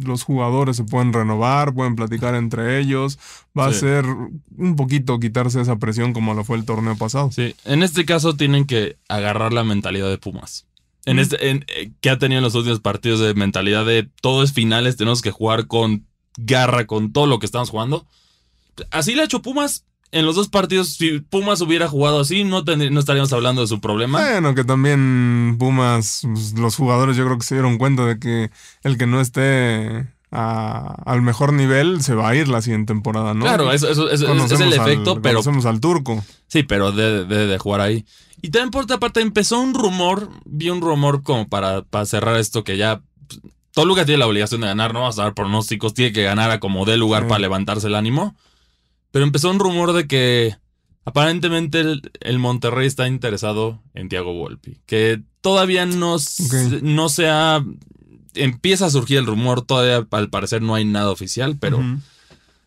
Los 0.00 0.22
jugadores 0.22 0.76
se 0.76 0.84
pueden 0.84 1.12
renovar, 1.12 1.74
pueden 1.74 1.96
platicar 1.96 2.36
entre 2.36 2.78
ellos. 2.78 3.18
Va 3.58 3.70
Sí. 3.70 3.76
a 3.76 3.80
ser 3.80 4.04
un 4.06 4.76
poquito 4.76 5.18
quitarse 5.18 5.60
esa 5.60 5.76
presión 5.76 6.12
como 6.12 6.34
lo 6.34 6.44
fue 6.44 6.56
el 6.56 6.64
torneo 6.64 6.96
pasado. 6.96 7.30
Sí, 7.32 7.54
en 7.64 7.82
este 7.82 8.04
caso 8.04 8.36
tienen 8.36 8.66
que 8.66 8.96
agarrar 9.08 9.52
la 9.52 9.64
mentalidad 9.64 10.08
de 10.08 10.18
Pumas. 10.18 10.66
En 11.06 11.16
Mm. 11.16 11.20
este, 11.20 11.50
en, 11.50 11.64
eh, 11.68 11.90
que 12.00 12.10
ha 12.10 12.18
tenido 12.18 12.38
en 12.38 12.44
los 12.44 12.54
últimos 12.54 12.78
partidos 12.80 13.18
de 13.20 13.34
mentalidad 13.34 13.84
de 13.84 14.08
todo 14.22 14.42
es 14.44 14.52
finales, 14.52 14.96
tenemos 14.96 15.22
que 15.22 15.30
jugar 15.32 15.66
con 15.66 16.06
garra, 16.36 16.86
con 16.86 17.12
todo 17.12 17.26
lo 17.26 17.38
que 17.40 17.46
estamos 17.46 17.70
jugando. 17.70 18.06
Así 18.92 19.14
le 19.14 19.22
ha 19.22 19.24
hecho 19.26 19.42
Pumas 19.42 19.84
en 20.14 20.24
los 20.26 20.36
dos 20.36 20.48
partidos. 20.48 20.94
Si 20.94 21.20
Pumas 21.20 21.60
hubiera 21.60 21.88
jugado 21.88 22.20
así, 22.20 22.44
no, 22.44 22.58
estaríamos 22.98 23.32
hablando 23.32 23.60
de 23.62 23.66
su 23.66 23.80
problema. 23.80 24.20
Bueno, 24.20 24.54
que 24.54 24.64
también 24.64 25.56
Pumas, 25.58 26.20
pues, 26.32 26.52
los 26.54 26.76
jugadores 26.76 27.16
yo 27.16 27.24
creo 27.24 27.38
que 27.38 27.44
se 27.44 27.54
dieron 27.56 27.78
cuenta 27.78 28.04
de 28.06 28.18
que 28.18 28.50
el 28.82 28.96
que 28.96 29.06
no 29.06 29.20
esté 29.20 30.06
a- 30.30 30.96
al 31.04 31.22
mejor 31.22 31.52
nivel 31.52 32.02
se 32.02 32.14
va 32.14 32.28
a 32.30 32.34
ir 32.34 32.48
la 32.48 32.60
siguiente 32.62 32.92
temporada, 32.92 33.34
¿no? 33.34 33.44
Claro, 33.44 33.70
eso, 33.72 33.88
eso- 33.88 34.10
eso- 34.10 34.34
es 34.34 34.50
el 34.60 34.62
al- 34.62 34.72
efecto, 34.72 35.20
pero 35.22 35.34
Conocemos 35.40 35.66
al 35.66 35.80
turco. 35.80 36.24
Sí, 36.48 36.62
pero 36.64 36.90
debe 36.92 37.24
de, 37.24 37.46
de 37.46 37.58
jugar 37.58 37.80
ahí. 37.80 38.04
Y 38.42 38.50
también 38.50 38.70
por 38.70 38.84
otra 38.84 38.98
parte 38.98 39.20
empezó 39.20 39.60
un 39.60 39.74
rumor, 39.74 40.28
vi 40.44 40.70
un 40.70 40.80
rumor 40.80 41.22
como 41.22 41.48
para, 41.48 41.82
para 41.82 42.04
cerrar 42.04 42.36
esto 42.36 42.64
que 42.64 42.76
ya 42.76 43.00
pues, 43.28 43.40
Toluca 43.72 44.04
tiene 44.04 44.18
la 44.18 44.26
obligación 44.26 44.60
de 44.60 44.66
ganar, 44.68 44.92
no 44.92 45.00
vamos 45.00 45.18
a 45.18 45.22
dar 45.22 45.34
pronósticos, 45.34 45.94
tiene 45.94 46.12
que 46.12 46.22
ganar 46.24 46.50
a 46.50 46.60
como 46.60 46.84
dé 46.84 46.96
lugar 46.96 47.22
Sí. 47.24 47.28
para 47.28 47.38
levantarse 47.40 47.86
el 47.86 47.94
ánimo. 47.94 48.36
Pero 49.14 49.26
empezó 49.26 49.48
un 49.48 49.60
rumor 49.60 49.92
de 49.92 50.08
que 50.08 50.56
aparentemente 51.04 51.78
el, 51.78 52.10
el 52.18 52.40
Monterrey 52.40 52.88
está 52.88 53.06
interesado 53.06 53.80
en 53.94 54.08
Thiago 54.08 54.34
Volpi, 54.34 54.80
que 54.86 55.22
todavía 55.40 55.86
no, 55.86 56.16
no 56.82 57.08
se 57.08 57.28
ha... 57.28 57.64
Empieza 58.34 58.86
a 58.86 58.90
surgir 58.90 59.18
el 59.18 59.26
rumor, 59.26 59.62
todavía 59.62 60.04
al 60.10 60.30
parecer 60.30 60.62
no 60.62 60.74
hay 60.74 60.84
nada 60.84 61.12
oficial, 61.12 61.56
pero... 61.60 61.80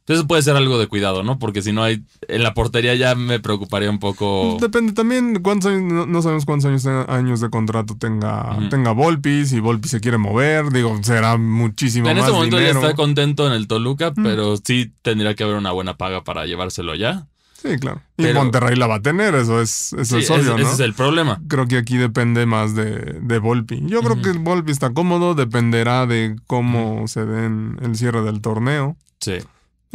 Entonces 0.08 0.26
puede 0.26 0.42
ser 0.42 0.56
algo 0.56 0.80
de 0.80 0.88
cuidado, 0.88 1.22
¿no? 1.22 1.38
Porque 1.38 1.62
si 1.62 1.74
no 1.74 1.84
hay. 1.84 2.02
En 2.30 2.42
la 2.42 2.54
portería 2.54 2.96
ya 2.96 3.14
me 3.14 3.42
preocuparía 3.42 3.90
un 3.90 4.00
poco. 4.00 4.58
Depende 4.62 4.94
también 4.94 5.42
cuántos 5.44 5.70
años, 5.70 5.84
no, 5.92 6.06
no 6.06 6.22
sabemos 6.22 6.46
cuántos 6.46 6.86
años, 6.86 7.10
años 7.10 7.42
de 7.42 7.50
contrato 7.50 7.98
tenga, 8.00 8.58
tenga 8.70 8.92
Volpi, 8.94 9.46
si 9.46 9.60
Volpi 9.60 9.90
se 9.90 10.00
quiere 10.00 10.18
mover, 10.18 10.70
digo, 10.72 10.98
será 11.04 11.36
muchísimo 11.36 12.08
En 12.08 12.16
más 12.16 12.24
este 12.24 12.34
momento 12.34 12.56
dinero. 12.58 12.80
ya 12.80 12.88
está 12.88 12.96
contento 12.96 13.48
en 13.48 13.52
el 13.52 13.68
Toluca, 13.68 14.14
pero 14.14 14.56
sí 14.56 14.94
tendría 15.02 15.36
que 15.36 15.44
haber 15.44 15.58
una 15.58 15.74
buena 15.74 15.98
paga 15.98 16.24
para 16.24 16.46
llevárselo 16.46 16.96
ya. 16.96 17.28
Sí, 17.62 17.78
claro. 17.78 18.02
Y 18.18 18.28
Monterrey 18.28 18.78
la 18.78 18.88
va 18.88 18.96
a 18.96 19.02
tener, 19.02 19.36
eso 19.36 19.60
es, 19.60 19.92
eso 19.92 20.18
Sí, 20.20 20.24
es 20.24 20.30
obvio, 20.30 20.42
ese, 20.42 20.50
¿no? 20.52 20.58
ese 20.60 20.72
es 20.72 20.80
el 20.80 20.94
problema. 20.94 21.42
Creo 21.50 21.68
que 21.68 21.78
aquí 21.80 21.98
depende 21.98 22.46
más 22.46 22.76
de, 22.76 23.18
de 23.20 23.40
Volpi. 23.40 23.82
Yo 23.88 24.02
creo 24.02 24.22
que 24.22 24.32
Volpi 24.32 24.72
está 24.72 24.94
cómodo, 24.94 25.36
dependerá 25.36 26.06
de 26.06 26.38
cómo 26.48 27.10
se 27.10 27.26
den 27.26 27.78
el 27.82 27.98
cierre 27.98 28.22
del 28.22 28.40
torneo. 28.40 28.96
Sí. 29.20 29.34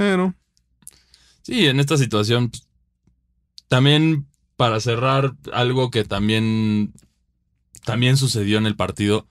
Pero, 0.03 0.35
Sí, 1.43 1.67
en 1.67 1.81
esta 1.81 1.97
situación. 1.97 2.51
pues, 2.51 2.67
También 3.69 4.27
para 4.57 4.81
cerrar, 4.81 5.35
algo 5.53 5.91
que 5.91 6.05
también. 6.05 6.93
También 7.85 8.17
sucedió 8.17 8.59
en 8.59 8.67
el 8.67 8.77
partido. 8.77 9.27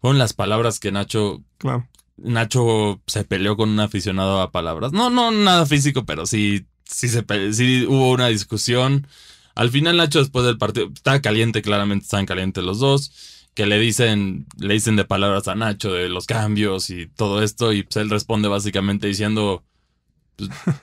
Fueron 0.00 0.18
las 0.18 0.32
palabras 0.32 0.80
que 0.80 0.92
Nacho. 0.92 1.42
claro. 1.58 1.88
Nacho 2.18 3.00
se 3.06 3.24
peleó 3.24 3.56
con 3.56 3.70
un 3.70 3.80
aficionado 3.80 4.40
a 4.42 4.52
palabras. 4.52 4.92
No, 4.92 5.10
no 5.10 5.30
nada 5.30 5.66
físico, 5.66 6.04
pero 6.04 6.26
sí. 6.26 6.66
Sí, 6.84 7.08
se 7.08 7.24
sí 7.54 7.86
hubo 7.88 8.10
una 8.12 8.28
discusión. 8.28 9.06
Al 9.54 9.70
final, 9.70 9.96
Nacho, 9.96 10.18
después 10.20 10.44
del 10.44 10.58
partido, 10.58 10.90
estaba 10.94 11.20
caliente, 11.20 11.62
claramente 11.62 12.04
estaban 12.04 12.26
calientes 12.26 12.62
los 12.62 12.78
dos. 12.80 13.12
Que 13.54 13.66
le 13.66 13.78
dicen, 13.78 14.46
le 14.58 14.74
dicen 14.74 14.96
de 14.96 15.04
palabras 15.04 15.48
a 15.48 15.54
Nacho 15.54 15.92
de 15.92 16.08
los 16.08 16.26
cambios 16.26 16.88
y 16.90 17.06
todo 17.08 17.42
esto. 17.42 17.72
Y 17.72 17.82
pues 17.82 17.96
él 17.96 18.08
responde 18.10 18.48
básicamente 18.48 19.06
diciendo: 19.06 19.64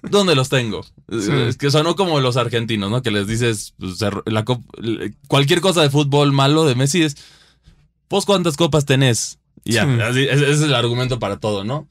¿Dónde 0.03 0.35
los 0.35 0.49
tengo? 0.49 0.83
Sí. 1.09 1.31
Es 1.47 1.57
que 1.57 1.71
sonó 1.71 1.95
como 1.95 2.19
los 2.19 2.37
argentinos, 2.37 2.89
¿no? 2.91 3.01
Que 3.01 3.11
les 3.11 3.27
dices, 3.27 3.73
pues, 3.79 3.97
la 4.25 4.45
cualquier 5.27 5.61
cosa 5.61 5.81
de 5.81 5.89
fútbol 5.89 6.31
malo 6.31 6.65
de 6.65 6.75
Messi 6.75 7.01
es, 7.03 7.17
¿vos 8.09 8.25
cuántas 8.25 8.57
copas 8.57 8.85
tenés? 8.85 9.39
Y 9.63 9.73
ya, 9.73 9.85
Sí. 9.85 10.01
así, 10.01 10.19
ese 10.29 10.51
es 10.51 10.61
el 10.61 10.73
argumento 10.73 11.19
para 11.19 11.37
todo, 11.39 11.63
¿no? 11.63 11.87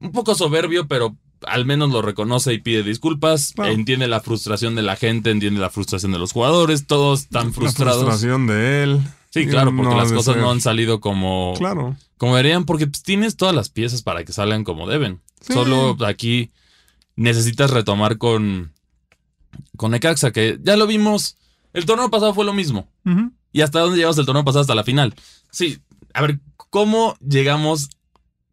Un 0.00 0.12
poco 0.12 0.34
soberbio, 0.34 0.86
pero 0.88 1.16
al 1.46 1.64
menos 1.64 1.90
lo 1.90 2.02
reconoce 2.02 2.52
y 2.52 2.58
pide 2.58 2.82
disculpas, 2.82 3.54
entiende 3.64 4.06
la 4.08 4.20
frustración 4.20 4.74
de 4.74 4.82
la 4.82 4.96
gente, 4.96 5.30
entiende 5.30 5.60
la 5.60 5.70
frustración 5.70 6.12
de 6.12 6.18
los 6.18 6.32
jugadores, 6.32 6.86
todos 6.86 7.20
están 7.22 7.48
La 7.48 7.52
frustrados. 7.52 8.02
frustración 8.04 8.46
de 8.46 8.82
él. 8.82 9.00
Sí, 9.30 9.46
claro, 9.46 9.74
porque 9.74 9.90
no 9.92 9.96
las 9.96 10.12
cosas 10.12 10.34
ser- 10.34 10.42
no 10.42 10.50
han 10.50 10.60
salido 10.60 11.00
como, 11.00 11.54
Claro. 11.56 11.96
como 12.18 12.34
deberían, 12.36 12.64
porque 12.64 12.88
pues, 12.88 13.02
tienes 13.02 13.36
todas 13.36 13.54
las 13.54 13.68
piezas 13.70 14.02
para 14.02 14.24
que 14.24 14.32
salgan 14.32 14.64
como 14.64 14.88
deben. 14.88 15.20
Sí. 15.40 15.52
Solo 15.54 15.96
aquí 16.04 16.50
necesitas 17.20 17.70
retomar 17.70 18.18
con, 18.18 18.72
con 19.76 19.90
Necaxa, 19.90 20.30
que 20.32 20.58
ya 20.62 20.76
lo 20.76 20.86
vimos. 20.86 21.36
El 21.72 21.84
torneo 21.84 22.10
pasado 22.10 22.34
fue 22.34 22.44
lo 22.44 22.52
mismo. 22.54 22.88
¿Y 23.52 23.60
hasta 23.60 23.80
dónde 23.80 23.96
llegamos 23.96 24.18
el 24.18 24.26
torneo 24.26 24.44
pasado? 24.44 24.62
Hasta 24.62 24.74
la 24.74 24.84
final. 24.84 25.14
Sí, 25.50 25.78
a 26.14 26.22
ver, 26.22 26.40
¿cómo 26.70 27.16
llegamos 27.26 27.88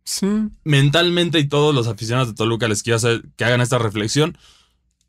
Sí. 0.03 0.25
mentalmente 0.63 1.39
y 1.39 1.47
todos 1.47 1.73
los 1.75 1.88
aficionados 1.88 2.30
de 2.30 2.34
Toluca 2.36 2.67
les 2.67 2.82
quiero 2.84 2.97
hacer 2.97 3.23
que 3.36 3.45
hagan 3.45 3.62
esta 3.62 3.77
reflexión? 3.77 4.38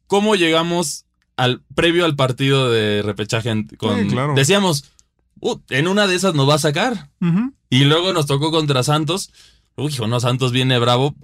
¿Cómo 0.07 0.35
llegamos 0.37 1.05
al 1.37 1.63
previo 1.75 2.05
al 2.05 2.17
partido 2.17 2.71
de 2.71 3.03
repechaje 3.03 3.51
con 3.77 4.01
Sí, 4.03 4.07
claro. 4.09 4.35
decíamos 4.35 4.91
uh, 5.41 5.57
en 5.71 5.87
una 5.89 6.07
de 6.07 6.15
esas 6.17 6.35
nos 6.35 6.49
va 6.49 6.55
a 6.55 6.59
sacar. 6.59 7.11
Y 7.71 7.85
luego 7.85 8.13
nos 8.13 8.27
tocó 8.27 8.51
contra 8.51 8.83
Santos. 8.83 9.31
Uy, 9.77 9.93
hijo, 9.93 10.07
no, 10.07 10.19
Santos 10.21 10.51
viene 10.53 10.79
bravo. 10.79 11.15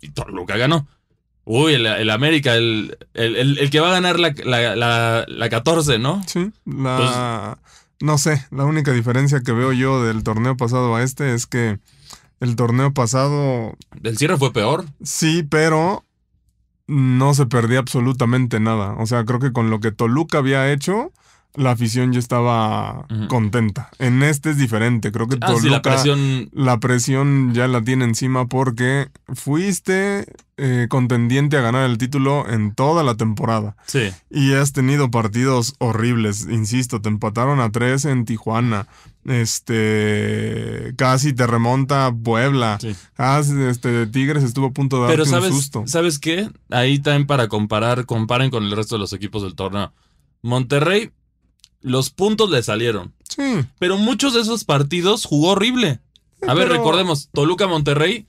Y 0.00 0.08
Toluca 0.10 0.56
ganó. 0.56 0.86
Uy, 1.48 1.74
el, 1.74 1.86
el 1.86 2.10
América, 2.10 2.54
el, 2.56 2.98
el, 3.14 3.36
el- 3.58 3.70
que 3.70 3.78
va 3.80 3.88
a 3.88 3.92
ganar 3.92 4.18
la, 4.18 4.34
la, 4.44 4.74
la, 4.76 5.24
la 5.28 5.48
14, 5.48 5.98
¿no? 5.98 6.20
Sí, 6.26 6.50
la... 6.64 7.56
no 8.00 8.18
sé, 8.18 8.44
la 8.50 8.64
única 8.64 8.92
diferencia 8.92 9.40
que 9.40 9.52
veo 9.52 9.72
yo 9.72 10.02
del 10.04 10.24
torneo 10.24 10.56
pasado 10.56 10.94
a 10.96 11.02
este 11.04 11.34
es 11.34 11.46
que 11.46 11.78
el 12.40 12.56
torneo 12.56 12.92
pasado 12.92 13.76
El 14.02 14.18
cierre 14.18 14.36
fue 14.36 14.52
peor. 14.52 14.86
sí, 15.02 15.44
pero 15.48 16.02
no 16.88 17.32
se 17.34 17.46
perdía 17.46 17.78
absolutamente 17.80 18.60
nada. 18.60 18.94
O 18.98 19.06
sea, 19.06 19.24
creo 19.24 19.38
que 19.40 19.52
con 19.52 19.70
lo 19.70 19.80
que 19.80 19.92
Toluca 19.92 20.38
había 20.38 20.70
hecho, 20.72 21.12
la 21.56 21.70
afición 21.72 22.12
ya 22.12 22.18
estaba 22.18 23.06
contenta. 23.28 23.90
En 23.98 24.22
este 24.22 24.50
es 24.50 24.58
diferente, 24.58 25.10
creo 25.12 25.26
que 25.26 25.36
Ah, 25.40 25.46
Toluca... 25.46 25.62
sí, 25.62 25.68
la 25.70 25.82
presión. 25.82 26.50
la 26.52 26.78
presión 26.80 27.54
ya 27.54 27.66
la 27.68 27.82
tiene 27.82 28.04
encima 28.04 28.46
porque 28.46 29.08
fuiste 29.34 30.26
eh, 30.58 30.86
contendiente 30.88 31.56
a 31.56 31.60
ganar 31.60 31.88
el 31.88 31.98
título 31.98 32.48
en 32.48 32.74
toda 32.74 33.02
la 33.02 33.14
temporada. 33.16 33.76
Sí. 33.86 34.10
Y 34.30 34.52
has 34.54 34.72
tenido 34.72 35.10
partidos 35.10 35.74
horribles, 35.78 36.46
insisto, 36.50 37.00
te 37.00 37.08
empataron 37.08 37.60
a 37.60 37.70
tres 37.70 38.04
en 38.04 38.24
Tijuana. 38.24 38.86
Este 39.24 40.94
casi 40.96 41.32
te 41.32 41.46
remonta 41.46 42.14
Puebla. 42.22 42.78
Sí. 42.80 42.94
Casi, 43.14 43.52
este 43.62 44.06
Tigres 44.06 44.44
estuvo 44.44 44.66
a 44.66 44.70
punto 44.72 44.96
de 44.96 45.02
darte 45.02 45.14
Pero 45.14 45.24
un 45.24 45.30
sabes, 45.30 45.50
susto. 45.54 45.82
¿sabes 45.86 46.18
qué? 46.18 46.48
Ahí 46.70 46.98
también 46.98 47.26
para 47.26 47.48
comparar, 47.48 48.06
comparen 48.06 48.50
con 48.50 48.64
el 48.64 48.70
resto 48.76 48.94
de 48.96 49.00
los 49.00 49.12
equipos 49.12 49.42
del 49.42 49.54
torneo. 49.54 49.92
Monterrey, 50.42 51.10
los 51.86 52.10
puntos 52.10 52.50
le 52.50 52.62
salieron. 52.64 53.14
Sí, 53.28 53.42
Pero 53.78 53.96
muchos 53.96 54.34
de 54.34 54.40
esos 54.40 54.64
partidos 54.64 55.24
jugó 55.24 55.50
horrible. 55.50 56.00
A 56.46 56.54
ver, 56.54 56.66
pero- 56.68 56.78
recordemos, 56.78 57.28
Toluca 57.32 57.66
Monterrey. 57.66 58.26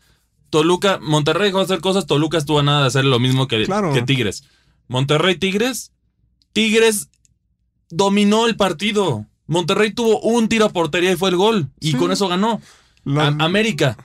Toluca, 0.51 0.99
Monterrey 1.01 1.47
dejó 1.47 1.57
de 1.59 1.63
hacer 1.65 1.81
cosas, 1.81 2.05
Toluca 2.05 2.37
estuvo 2.37 2.59
a 2.59 2.63
nada 2.63 2.81
de 2.81 2.87
hacer 2.87 3.03
lo 3.05 3.19
mismo 3.19 3.47
que, 3.47 3.65
Claro. 3.65 3.93
que 3.93 4.01
Tigres. 4.03 4.43
Monterrey 4.87 5.35
Tigres, 5.37 5.91
Tigres 6.53 7.09
dominó 7.89 8.45
el 8.47 8.55
partido. 8.55 9.25
Monterrey 9.47 9.91
tuvo 9.91 10.19
un 10.21 10.47
tiro 10.49 10.65
a 10.65 10.69
portería 10.69 11.11
y 11.11 11.15
fue 11.15 11.29
el 11.29 11.35
gol. 11.37 11.69
Y 11.79 11.91
Sí. 11.91 11.97
con 11.97 12.11
eso 12.11 12.27
ganó. 12.27 12.61
la- 13.05 13.27
América, 13.39 13.97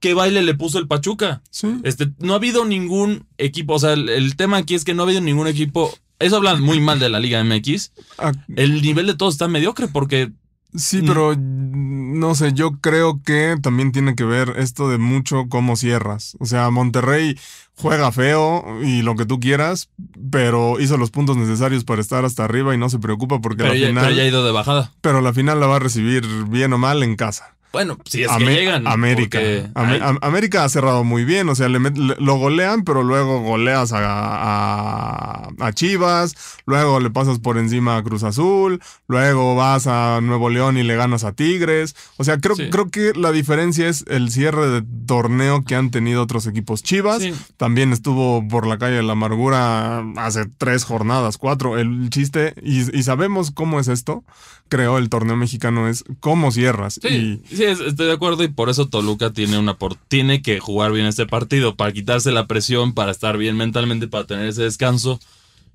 ¿qué 0.00 0.12
baile 0.12 0.42
le 0.42 0.54
puso 0.54 0.78
el 0.80 0.88
Pachuca? 0.88 1.40
sí. 1.50 1.68
Este, 1.84 2.10
no 2.18 2.32
ha 2.32 2.36
habido 2.36 2.64
ningún 2.64 3.26
equipo, 3.38 3.74
o 3.74 3.78
sea, 3.78 3.92
el, 3.92 4.08
el 4.08 4.34
tema 4.34 4.56
aquí 4.56 4.74
es 4.74 4.84
que 4.84 4.92
no 4.92 5.02
ha 5.02 5.06
habido 5.06 5.20
ningún 5.20 5.46
equipo. 5.46 5.96
Eso 6.24 6.36
habla 6.36 6.56
muy 6.56 6.80
mal 6.80 6.98
de 6.98 7.08
la 7.08 7.20
Liga 7.20 7.42
MX. 7.42 7.92
Ah, 8.18 8.32
El 8.56 8.82
nivel 8.82 9.06
de 9.06 9.14
todos 9.14 9.34
está 9.34 9.48
mediocre 9.48 9.88
porque 9.88 10.32
Sí, 10.76 11.02
pero 11.06 11.36
no 11.38 12.34
sé, 12.34 12.52
yo 12.52 12.80
creo 12.80 13.22
que 13.24 13.56
también 13.62 13.92
tiene 13.92 14.16
que 14.16 14.24
ver 14.24 14.54
esto 14.56 14.88
de 14.88 14.98
mucho 14.98 15.44
cómo 15.48 15.76
cierras. 15.76 16.36
O 16.40 16.46
sea, 16.46 16.68
Monterrey 16.70 17.38
juega 17.76 18.10
feo 18.10 18.64
y 18.82 19.02
lo 19.02 19.14
que 19.14 19.24
tú 19.24 19.38
quieras, 19.38 19.88
pero 20.32 20.80
hizo 20.80 20.96
los 20.96 21.12
puntos 21.12 21.36
necesarios 21.36 21.84
para 21.84 22.00
estar 22.00 22.24
hasta 22.24 22.44
arriba 22.44 22.74
y 22.74 22.78
no 22.78 22.88
se 22.90 22.98
preocupa 22.98 23.40
porque 23.40 23.62
pero 23.62 23.74
la 23.74 23.78
ya, 23.78 23.86
final, 23.86 24.04
pero 24.06 24.16
ya 24.16 24.22
ha 24.24 24.26
ido 24.26 24.44
de 24.44 24.50
bajada. 24.50 24.92
pero 25.00 25.20
la 25.20 25.32
final 25.32 25.60
la 25.60 25.68
va 25.68 25.76
a 25.76 25.80
recibir 25.80 26.26
bien 26.48 26.72
o 26.72 26.78
mal 26.78 27.04
en 27.04 27.14
casa. 27.14 27.54
Bueno, 27.74 27.98
si 28.06 28.22
es 28.22 28.30
que 28.30 28.44
llegan. 28.44 28.86
América. 28.86 29.38
porque 29.38 30.00
Am- 30.00 30.18
América 30.22 30.64
ha 30.64 30.68
cerrado 30.68 31.02
muy 31.04 31.24
bien, 31.24 31.48
o 31.48 31.54
sea, 31.56 31.68
le 31.68 31.78
lo 31.80 32.36
golean, 32.36 32.84
pero 32.84 33.02
luego 33.02 33.40
goleas 33.42 33.92
a, 33.92 33.98
a- 34.02 35.48
a 35.60 35.72
Chivas, 35.72 36.34
luego 36.66 37.00
le 37.00 37.10
pasas 37.10 37.38
por 37.40 37.58
encima 37.58 37.96
a 37.96 38.02
Cruz 38.02 38.22
Azul, 38.22 38.80
luego 39.08 39.54
vas 39.56 39.86
a 39.86 40.20
Nuevo 40.22 40.50
León 40.50 40.78
y 40.78 40.82
le 40.82 40.96
ganas 40.96 41.24
a 41.24 41.32
Tigres. 41.32 41.94
O 42.16 42.24
sea, 42.24 42.38
creo, 42.38 42.56
Sí. 42.56 42.70
creo 42.70 42.90
que 42.90 43.12
la 43.14 43.32
diferencia 43.32 43.88
es 43.88 44.04
el 44.08 44.30
cierre 44.30 44.68
de 44.68 44.82
torneo 45.06 45.64
que 45.64 45.74
han 45.74 45.90
tenido 45.90 46.22
otros 46.22 46.46
equipos. 46.46 46.82
Chivas 46.82 47.22
Sí. 47.22 47.34
también 47.56 47.92
estuvo 47.92 48.46
por 48.48 48.66
la 48.66 48.78
calle 48.78 48.96
de 48.96 49.02
la 49.02 49.12
amargura 49.12 50.04
hace 50.16 50.44
tres 50.58 50.84
jornadas, 50.84 51.38
cuatro. 51.38 51.76
El 51.78 52.08
chiste, 52.10 52.54
y, 52.62 52.96
y 52.96 53.02
sabemos 53.02 53.50
cómo 53.50 53.80
es 53.80 53.88
esto, 53.88 54.24
creo, 54.68 54.98
el 54.98 55.08
torneo 55.08 55.36
mexicano 55.36 55.88
es 55.88 56.04
cómo 56.20 56.50
cierras. 56.52 56.98
Sí, 57.02 57.42
Y, 57.50 57.56
sí, 57.74 57.82
estoy 57.86 58.06
de 58.06 58.12
acuerdo 58.12 58.42
y 58.44 58.48
por 58.48 58.68
eso 58.70 58.88
Toluca 58.88 59.32
tiene 59.32 59.58
una 59.58 59.76
por- 59.78 59.94
tiene 59.96 60.42
que 60.42 60.60
jugar 60.60 60.92
bien 60.92 61.06
este 61.06 61.26
partido 61.26 61.76
para 61.76 61.92
quitarse 61.92 62.32
la 62.32 62.46
presión, 62.46 62.92
para 62.94 63.10
estar 63.12 63.36
bien 63.38 63.56
mentalmente, 63.56 64.08
para 64.08 64.26
tener 64.26 64.46
ese 64.46 64.62
descanso 64.64 65.20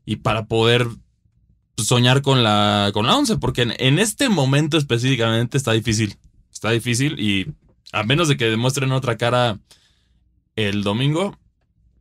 y 0.05 0.17
para 0.17 0.45
poder 0.45 0.87
soñar 1.77 2.21
con 2.21 2.43
la 2.43 2.91
con 2.93 3.05
la 3.05 3.15
11, 3.15 3.37
porque 3.37 3.61
en, 3.63 3.73
en 3.79 3.99
este 3.99 4.29
momento 4.29 4.77
específicamente 4.77 5.57
está 5.57 5.71
difícil. 5.71 6.17
Está 6.51 6.71
difícil 6.71 7.19
y 7.19 7.47
a 7.93 8.03
menos 8.03 8.27
de 8.27 8.35
que 8.37 8.45
demuestren 8.45 8.91
otra 8.91 9.17
cara 9.17 9.59
el 10.55 10.83
domingo, 10.83 11.37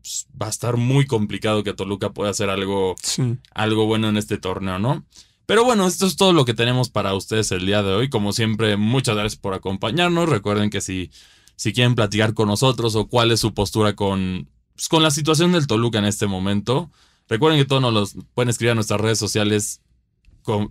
pues, 0.02 0.26
va 0.40 0.46
a 0.46 0.50
estar 0.50 0.76
muy 0.76 1.06
complicado 1.06 1.62
que 1.62 1.74
Toluca 1.74 2.10
pueda 2.10 2.30
hacer 2.30 2.50
algo 2.50 2.96
sí. 3.02 3.36
algo 3.54 3.86
bueno 3.86 4.08
en 4.08 4.16
este 4.16 4.36
torneo, 4.38 4.78
¿no? 4.78 5.04
Pero 5.48 5.64
bueno, 5.64 5.86
esto 5.86 6.04
es 6.04 6.16
todo 6.16 6.34
lo 6.34 6.44
que 6.44 6.52
tenemos 6.52 6.90
para 6.90 7.14
ustedes 7.14 7.50
el 7.52 7.64
día 7.64 7.82
de 7.82 7.94
hoy. 7.94 8.10
Como 8.10 8.34
siempre, 8.34 8.76
muchas 8.76 9.16
gracias 9.16 9.40
por 9.40 9.54
acompañarnos. 9.54 10.28
Recuerden 10.28 10.68
que 10.68 10.82
si, 10.82 11.10
si 11.56 11.72
quieren 11.72 11.94
platicar 11.94 12.34
con 12.34 12.48
nosotros 12.48 12.94
o 12.96 13.06
cuál 13.06 13.30
es 13.30 13.40
su 13.40 13.54
postura 13.54 13.96
con, 13.96 14.50
pues, 14.74 14.90
con 14.90 15.02
la 15.02 15.10
situación 15.10 15.52
del 15.52 15.66
Toluca 15.66 16.00
en 16.00 16.04
este 16.04 16.26
momento, 16.26 16.90
recuerden 17.30 17.58
que 17.58 17.64
todos 17.64 17.80
nos 17.80 17.94
los 17.94 18.16
pueden 18.34 18.50
escribir 18.50 18.72
a 18.72 18.74
nuestras 18.74 19.00
redes 19.00 19.18
sociales, 19.18 19.80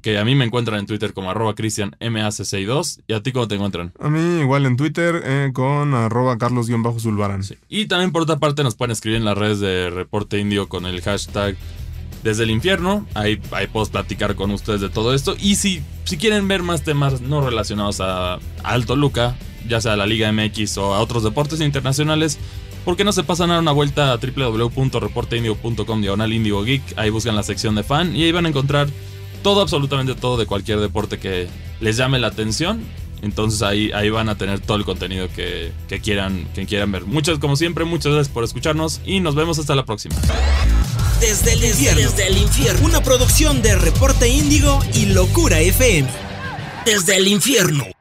que 0.04 0.20
a 0.20 0.24
mí 0.24 0.36
me 0.36 0.46
encuentran 0.46 0.82
en 0.82 0.86
Twitter 0.86 1.12
como 1.16 1.32
arroba 1.32 1.56
cristianmac62 1.56 3.02
y 3.08 3.14
a 3.14 3.24
ti 3.24 3.32
cómo 3.32 3.48
te 3.48 3.56
encuentran. 3.56 3.94
A 4.00 4.10
mí 4.12 4.42
igual 4.42 4.68
en 4.68 4.78
Twitter 4.78 5.24
eh, 5.26 5.50
con 5.56 5.96
arroba 5.96 6.38
carlos-zulbarán. 6.38 7.42
Y 7.68 7.88
también 7.88 8.12
por 8.12 8.22
otra 8.22 8.38
parte 8.38 8.62
nos 8.62 8.76
pueden 8.76 8.92
escribir 8.92 9.18
en 9.18 9.26
las 9.26 9.40
redes 9.40 9.60
de 9.60 9.90
Reporte 9.90 10.38
Indio 10.40 10.70
con 10.70 10.86
el 10.86 11.02
hashtag 11.02 11.58
desde 12.24 12.44
el 12.44 12.52
infierno. 12.52 13.06
Ahí, 13.14 13.40
ahí 13.52 13.68
puedo 13.68 13.86
platicar 13.86 14.36
con 14.36 14.52
ustedes 14.52 14.82
de 14.82 14.90
todo 14.90 15.14
esto. 15.14 15.36
Y 15.40 15.56
si, 15.56 15.82
si 16.04 16.18
quieren 16.18 16.48
ver 16.48 16.64
más 16.64 16.84
temas 16.84 17.22
no 17.22 17.42
relacionados 17.42 18.02
a, 18.02 18.40
a 18.64 18.80
Toluca, 18.86 19.36
ya 19.68 19.82
sea 19.82 19.94
a 19.94 19.98
la 19.98 20.06
Liga 20.06 20.32
MX 20.32 20.78
o 20.78 20.94
a 20.94 21.00
otros 21.00 21.24
deportes 21.24 21.62
internacionales, 21.62 22.38
¿por 22.86 22.96
qué 22.96 23.04
no 23.04 23.12
se 23.12 23.24
pasan 23.24 23.50
a 23.50 23.54
dar 23.54 23.62
una 23.62 23.72
vuelta 23.72 24.14
a 24.14 24.18
www.reporteindio.com 24.18 26.02
diagonal 26.02 26.34
Indigo 26.34 26.64
Geek? 26.64 26.82
Ahí 26.98 27.10
buscan 27.10 27.36
la 27.36 27.44
sección 27.44 27.76
de 27.76 27.84
fan 27.84 28.16
y 28.16 28.24
ahí 28.24 28.32
van 28.32 28.46
a 28.46 28.50
encontrar 28.50 28.88
todo, 29.44 29.62
absolutamente 29.62 30.16
todo 30.16 30.38
de 30.38 30.46
cualquier 30.46 30.80
deporte 30.80 31.20
que 31.20 31.48
les 31.80 31.98
llame 31.98 32.20
la 32.20 32.28
atención. 32.28 32.82
Entonces 33.22 33.62
ahí, 33.62 33.92
ahí 33.94 34.10
van 34.10 34.30
a 34.30 34.38
tener 34.38 34.60
todo 34.60 34.78
el 34.78 34.86
contenido 34.86 35.28
que, 35.34 35.72
que 35.88 36.00
quieran, 36.00 36.48
que 36.54 36.66
quieran 36.66 36.92
ver. 36.92 37.06
Muchas, 37.06 37.40
como 37.40 37.56
siempre, 37.56 37.86
muchas 37.86 38.14
gracias 38.14 38.34
por 38.34 38.44
escucharnos 38.44 39.02
y 39.06 39.20
nos 39.20 39.36
vemos 39.36 39.60
hasta 39.60 39.76
la 39.76 39.86
próxima. 39.86 40.16
Desde 41.20 41.54
el 41.54 41.64
infierno. 41.64 42.02
Desde 42.02 42.28
el 42.28 42.38
infierno. 42.38 42.86
Una 42.86 43.02
producción 43.02 43.62
de 43.62 43.76
Reporte 43.76 44.30
Índigo 44.30 44.80
y 44.94 45.08
Locura 45.08 45.60
FM. 45.60 46.08
Desde 46.86 47.18
el 47.18 47.28
infierno. 47.28 47.97